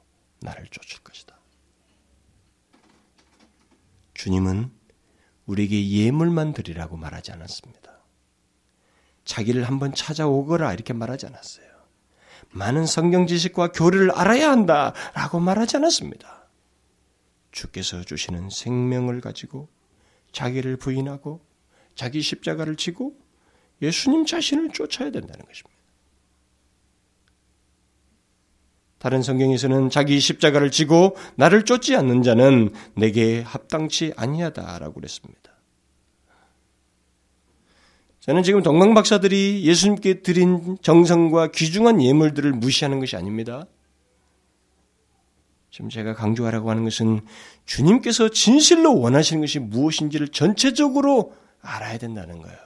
[0.40, 1.38] 나를 쫓을 것이다.
[4.14, 4.70] 주님은
[5.46, 8.00] 우리에게 예물만 드리라고 말하지 않았습니다.
[9.24, 11.75] 자기를 한번 찾아오거라 이렇게 말하지 않았어요.
[12.50, 16.48] 많은 성경 지식과 교리를 알아야 한다라고 말하지 않았습니다.
[17.52, 19.68] 주께서 주시는 생명을 가지고
[20.32, 21.40] 자기를 부인하고
[21.94, 23.16] 자기 십자가를 지고
[23.80, 25.76] 예수님 자신을 쫓아야 된다는 것입니다.
[28.98, 35.55] 다른 성경에서는 자기 십자가를 지고 나를 쫓지 않는 자는 내게 합당치 아니하다라고 그랬습니다.
[38.26, 43.66] 저는 지금 동방 박사들이 예수님께 드린 정성과 귀중한 예물들을 무시하는 것이 아닙니다.
[45.70, 47.20] 지금 제가 강조하라고 하는 것은
[47.66, 52.58] 주님께서 진실로 원하시는 것이 무엇인지를 전체적으로 알아야 된다는 거예요.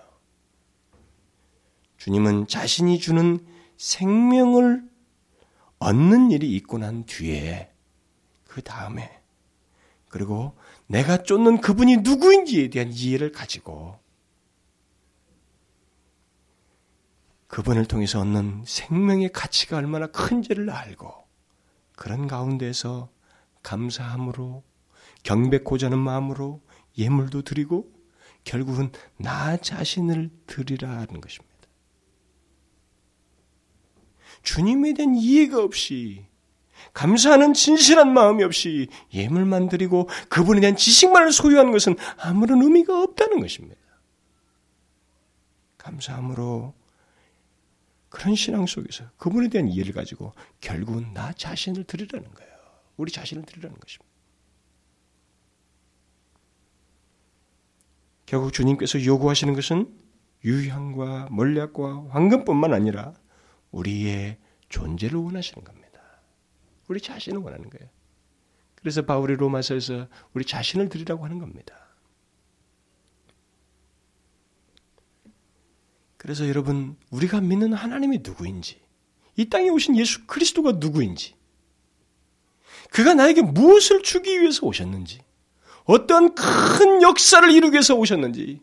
[1.98, 3.38] 주님은 자신이 주는
[3.76, 4.82] 생명을
[5.78, 7.70] 얻는 일이 있고 난 뒤에
[8.46, 9.10] 그 다음에
[10.08, 10.56] 그리고
[10.86, 13.99] 내가 쫓는 그분이 누구인지에 대한 이해를 가지고
[17.50, 21.12] 그분을 통해서 얻는 생명의 가치가 얼마나 큰지를 알고
[21.96, 23.10] 그런 가운데서
[23.64, 24.62] 감사함으로
[25.24, 26.62] 경배고자 하는 마음으로
[26.96, 27.92] 예물도 드리고
[28.44, 31.50] 결국은 나 자신을 드리라는 것입니다.
[34.42, 36.26] 주님에 대한 이해가 없이
[36.94, 43.76] 감사하는 진실한 마음이 없이 예물만 드리고 그분에 대한 지식만을 소유하는 것은 아무런 의미가 없다는 것입니다.
[45.78, 46.79] 감사함으로
[48.10, 52.50] 그런 신앙 속에서 그분에 대한 이해를 가지고 결국은 나 자신을 드리라는 거예요.
[52.96, 54.10] 우리 자신을 드리라는 것입니다.
[58.26, 59.96] 결국 주님께서 요구하시는 것은
[60.44, 63.14] 유향과 몰약과 황금뿐만 아니라
[63.70, 64.38] 우리의
[64.68, 66.00] 존재를 원하시는 겁니다.
[66.88, 67.88] 우리 자신을 원하는 거예요.
[68.74, 71.89] 그래서 바울이 로마서에서 우리 자신을 드리라고 하는 겁니다.
[76.20, 78.78] 그래서 여러분, 우리가 믿는 하나님이 누구인지,
[79.36, 81.32] 이 땅에 오신 예수 그리스도가 누구인지,
[82.90, 85.20] 그가 나에게 무엇을 주기 위해서 오셨는지,
[85.84, 88.60] 어떠한 큰 역사를 이루기 위해서 오셨는지,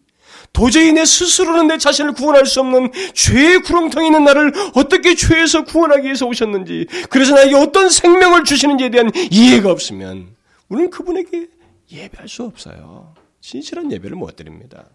[0.53, 6.03] 도저히 내 스스로는 내 자신을 구원할 수 없는 죄의 구렁텅이 있는 나를 어떻게 죄에서 구원하기
[6.03, 10.27] 위해서 오셨는지, 그래서 나에게 어떤 생명을 주시는지에 대한 이해가 없으면,
[10.69, 11.49] 우리는 그분에게
[11.91, 13.15] 예배할 수 없어요.
[13.41, 14.85] 진실한 예배를 못 드립니다.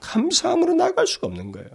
[0.00, 1.70] 감사함으로 나갈 수가 없는 거예요.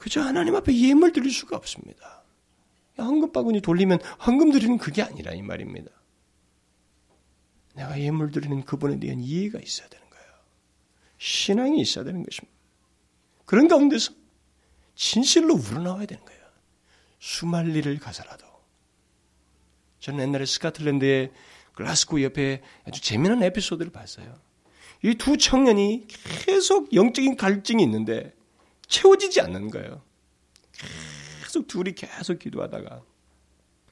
[0.00, 2.24] 그저 하나님 앞에 예물 드릴 수가 없습니다.
[2.96, 5.90] 황금 바구니 돌리면 황금 드리는 그게 아니라 이 말입니다.
[7.74, 10.26] 내가 예물 드리는 그분에 대한 이해가 있어야 되는 거예요.
[11.18, 12.56] 신앙이 있어야 되는 것입니다.
[13.44, 14.14] 그런 가운데서
[14.94, 16.40] 진실로 우러나와야 되는 거예요.
[17.18, 18.46] 수말리를 가서라도.
[19.98, 21.30] 저는 옛날에 스카틀랜드의
[21.74, 24.34] 글라스고 옆에 아주 재미난 에피소드를 봤어요.
[25.04, 26.06] 이 두 청년이
[26.46, 28.34] 계속 영적인 갈증이 있는데
[28.90, 30.02] 채워지지 않는 거예요.
[31.42, 33.02] 계속 둘이 계속 기도하다가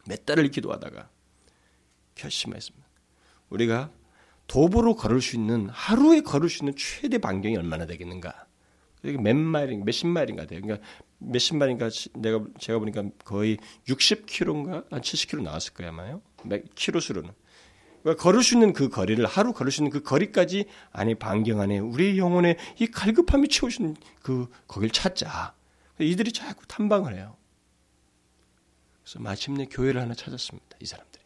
[0.07, 1.09] 몇 달을 기도하다가
[2.15, 2.87] 결심했습니다.
[3.49, 3.91] 우리가
[4.47, 8.47] 도보로 걸을 수 있는 하루에 걸을 수 있는 최대 반경이 얼마나 되겠는가?
[9.03, 10.61] 몇 마일, 몇십 마일인가 돼요.
[10.61, 10.85] 그러니까
[11.19, 16.21] 몇십 마일인가 내가 제가 보니까 거의 60km인가 한 70km 나왔을 거야 아마요.
[16.75, 17.31] 키로수로는.
[18.17, 22.19] 걸을 수 있는 그 거리를 하루 걸을 수 있는 그 거리까지 안에 반경 안에 우리의
[22.19, 25.55] 영혼에 이 갈급함이 채우시는 그 거길 찾자.
[25.99, 27.37] 이들이 자꾸 탐방을 해요.
[29.03, 30.77] 그래서 마침내 교회를 하나 찾았습니다.
[30.81, 31.25] 이 사람들이.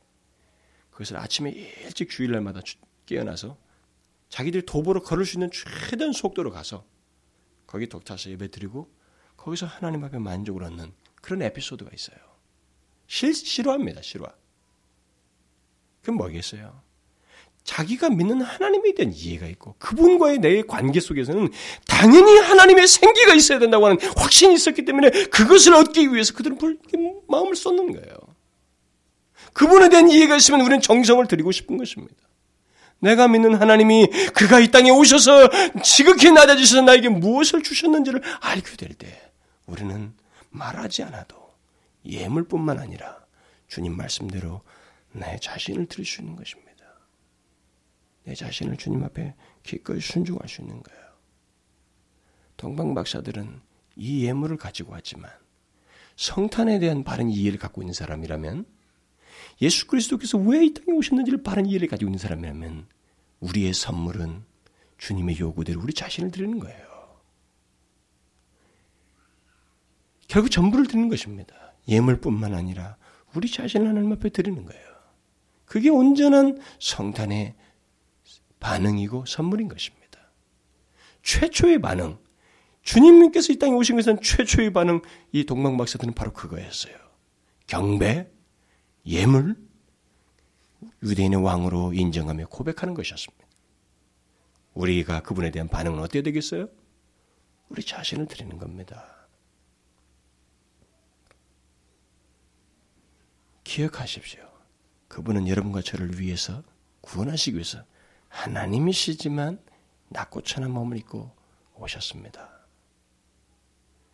[0.91, 2.61] 그것을 아침에 일찍 주일날마다
[3.07, 3.59] 깨어나서
[4.29, 6.87] 자기들이 도보로 걸을 수 있는 최대한 속도로 가서
[7.67, 8.91] 거기 독타서 예배 드리고
[9.37, 12.17] 거기서 하나님 앞에 만족을 얻는 그런 에피소드가 있어요.
[13.07, 14.33] 실, 실화입니다, 실화.
[16.03, 16.81] 그럼 뭐겠어요?
[17.65, 21.49] 자기가 믿는 하나님에 대한 이해가 있고 그분과의 내 관계 속에서는
[21.87, 26.59] 당연히 하나님의 생기가 있어야 된다고 하는 확신이 있었기 때문에 그것을 얻기 위해서 그들은
[27.29, 28.17] 마음을 쏟는 거예요.
[29.53, 32.17] 그분에 대한 이해가 있으면 우리는 정성을 드리고 싶은 것입니다.
[32.99, 35.49] 내가 믿는 하나님이 그가 이 땅에 오셔서
[35.85, 39.31] 지극히 낮아지셔서 나에게 무엇을 주셨는지를 알게 될 때
[39.67, 40.13] 우리는
[40.51, 41.37] 말하지 않아도
[42.05, 43.19] 예물뿐만 아니라
[43.69, 44.63] 주님 말씀대로
[45.13, 46.73] 내 자신을 드릴 수 있는 것입니다.
[48.25, 51.03] 내 자신을 주님 앞에 기꺼이 순종할 수 있는 거예요.
[52.57, 53.61] 동방 박사들은
[53.97, 55.31] 이 예물을 가지고 왔지만
[56.17, 58.65] 성탄에 대한 바른 이해를 갖고 있는 사람이라면
[59.61, 62.87] 예수 그리스도께서 왜 이 땅에 오셨는지를 바른 이해를 가지고 있는 사람이라면
[63.41, 64.45] 우리의 선물은
[64.99, 66.93] 주님의 요구대로 우리 자신을 드리는 거예요.
[70.29, 71.75] 결국 전부를 드리는 것입니다.
[71.89, 72.97] 예물뿐만 아니라
[73.35, 74.92] 우리 자신을 하나님 앞에 드리는 거예요.
[75.73, 77.55] 그게 온전한 성탄의
[78.61, 80.19] 반응이고 선물인 것입니다.
[81.23, 82.19] 최초의 반응,
[82.83, 85.01] 주님께서 이 땅에 오신 것은 최초의 반응,
[85.33, 86.95] 이 동방박사들은 바로 그거였어요.
[87.69, 88.31] 경배,
[89.07, 89.57] 예물,
[91.03, 93.47] 유대인의 왕으로 인정하며 고백하는 것이었습니다.
[94.75, 96.69] 우리가 그분에 대한 반응은 어떻게 되겠어요?
[97.71, 99.27] 우리 자신을 드리는 겁니다.
[103.65, 104.52] 기억하십시오.
[105.13, 106.63] 그분은 여러분과 저를 위해서
[107.03, 107.85] 구원하시기 위해서
[108.29, 109.59] 하나님이시지만
[110.09, 111.31] 낮고 천한 몸을 입고
[111.75, 112.49] 오셨습니다.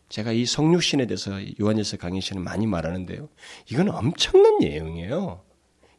[0.09, 3.28] 제가 이 성육신에 대해서 요한일서 강의 시는 많이 말하는데요.
[3.70, 5.44] 이건 엄청난 내용이에요.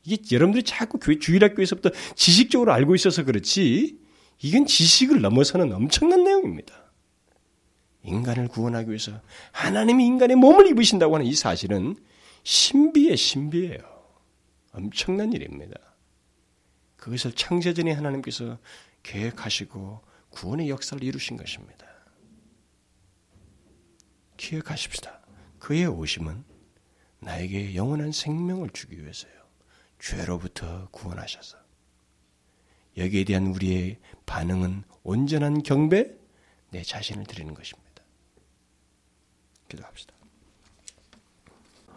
[0.04, 3.98] 이게 여러분들이 자꾸 교회 주일학교에서부터 지식적으로 알고 있어서 그렇지
[4.42, 6.74] 이건 지식을 넘어서는 엄청난 내용입니다.
[8.04, 9.22] 인간을 구원하기 위해서
[9.54, 11.96] 하나님이 인간의 몸을 입으신다고 하는 이 사실은
[12.44, 13.89] 신비의 신비예요.
[14.80, 15.76] 엄청난 일입니다.
[16.96, 18.58] 그것을 창세전에 하나님께서
[19.04, 21.86] 계획하시고 구원의 역사를 이루신 것입니다.
[24.38, 25.20] 기억하십시다.
[25.60, 26.46] 그의 오심은
[27.20, 29.34] 나에게 영원한 생명을 주기 위해서요.
[30.00, 31.58] 죄로부터 구원하셔서.
[32.96, 36.18] 여기에 대한 우리의 반응은 온전한 경배,
[36.72, 38.04] 내 자신을 드리는 것입니다.
[39.68, 40.14] 기도합시다.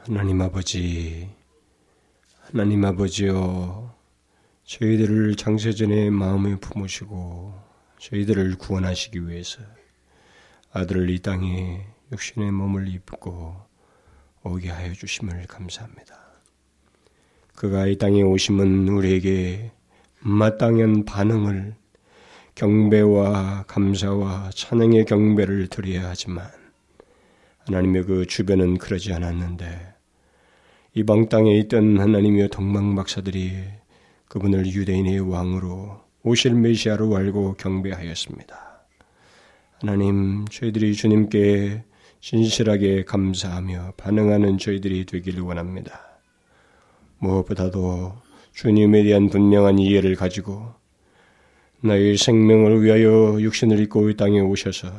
[0.00, 1.28] 하나님 아버지,
[2.52, 3.94] 하나님 아버지요,
[4.64, 7.54] 저희들을 장세전에 마음에 품으시고
[7.98, 9.62] 저희들을 구원하시기 위해서
[10.70, 13.56] 아들을 이 땅에 육신의 몸을 입고
[14.42, 16.14] 오게 하여 주심을 감사합니다.
[17.54, 19.72] 그가 이 땅에 오심은 우리에게
[20.20, 21.74] 마땅한 반응을
[22.54, 26.50] 경배와 감사와 찬양의 경배를 드려야 하지만
[27.60, 29.91] 하나님의 그 주변은 그러지 않았는데
[30.94, 33.52] 이방 땅에 있던 하나님의 동방 박사들이
[34.28, 38.84] 그분을 유대인의 왕으로 오실 메시아로 알고 경배하였습니다.
[39.80, 41.82] 하나님, 저희들이 주님께
[42.20, 46.20] 진실하게 감사하며 반응하는 저희들이 되기를 원합니다.
[47.20, 48.12] 무엇보다도
[48.52, 50.74] 주님에 대한 분명한 이해를 가지고
[51.80, 54.92] 나의 생명을 위하여 육신을 입고 이 땅에 오셔서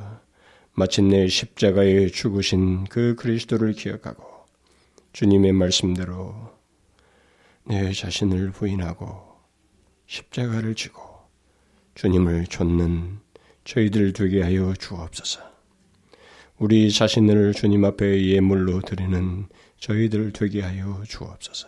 [0.74, 4.33] 마침내 십자가에 죽으신 그 그리스도를 기억하고
[5.14, 6.34] 주님의 말씀대로
[7.66, 9.22] 내 자신을 부인하고
[10.08, 11.02] 십자가를 지고
[11.94, 13.20] 주님을 좇는
[13.64, 15.42] 저희들 되게 하여 주옵소서.
[16.58, 19.46] 우리 자신을 주님 앞에 예물로 드리는
[19.78, 21.68] 저희들 되게 하여 주옵소서.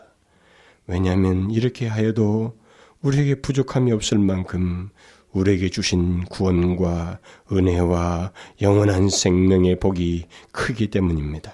[0.87, 2.57] 왜냐하면 이렇게 하여도
[3.01, 4.89] 우리에게 부족함이 없을 만큼
[5.33, 7.19] 우리에게 주신 구원과
[7.51, 8.31] 은혜와
[8.61, 11.53] 영원한 생명의 복이 크기 때문입니다.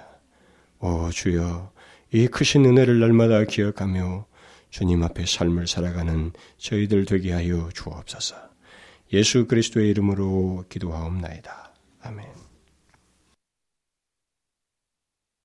[0.78, 1.71] 오 주여,
[2.14, 4.26] 이 크신 은혜를 날마다 기억하며
[4.68, 8.36] 주님 앞에 삶을 살아가는 저희들 되게 하여 주옵소서.
[9.14, 11.72] 예수 그리스도의 이름으로 기도하옵나이다.
[12.02, 12.41] 아멘.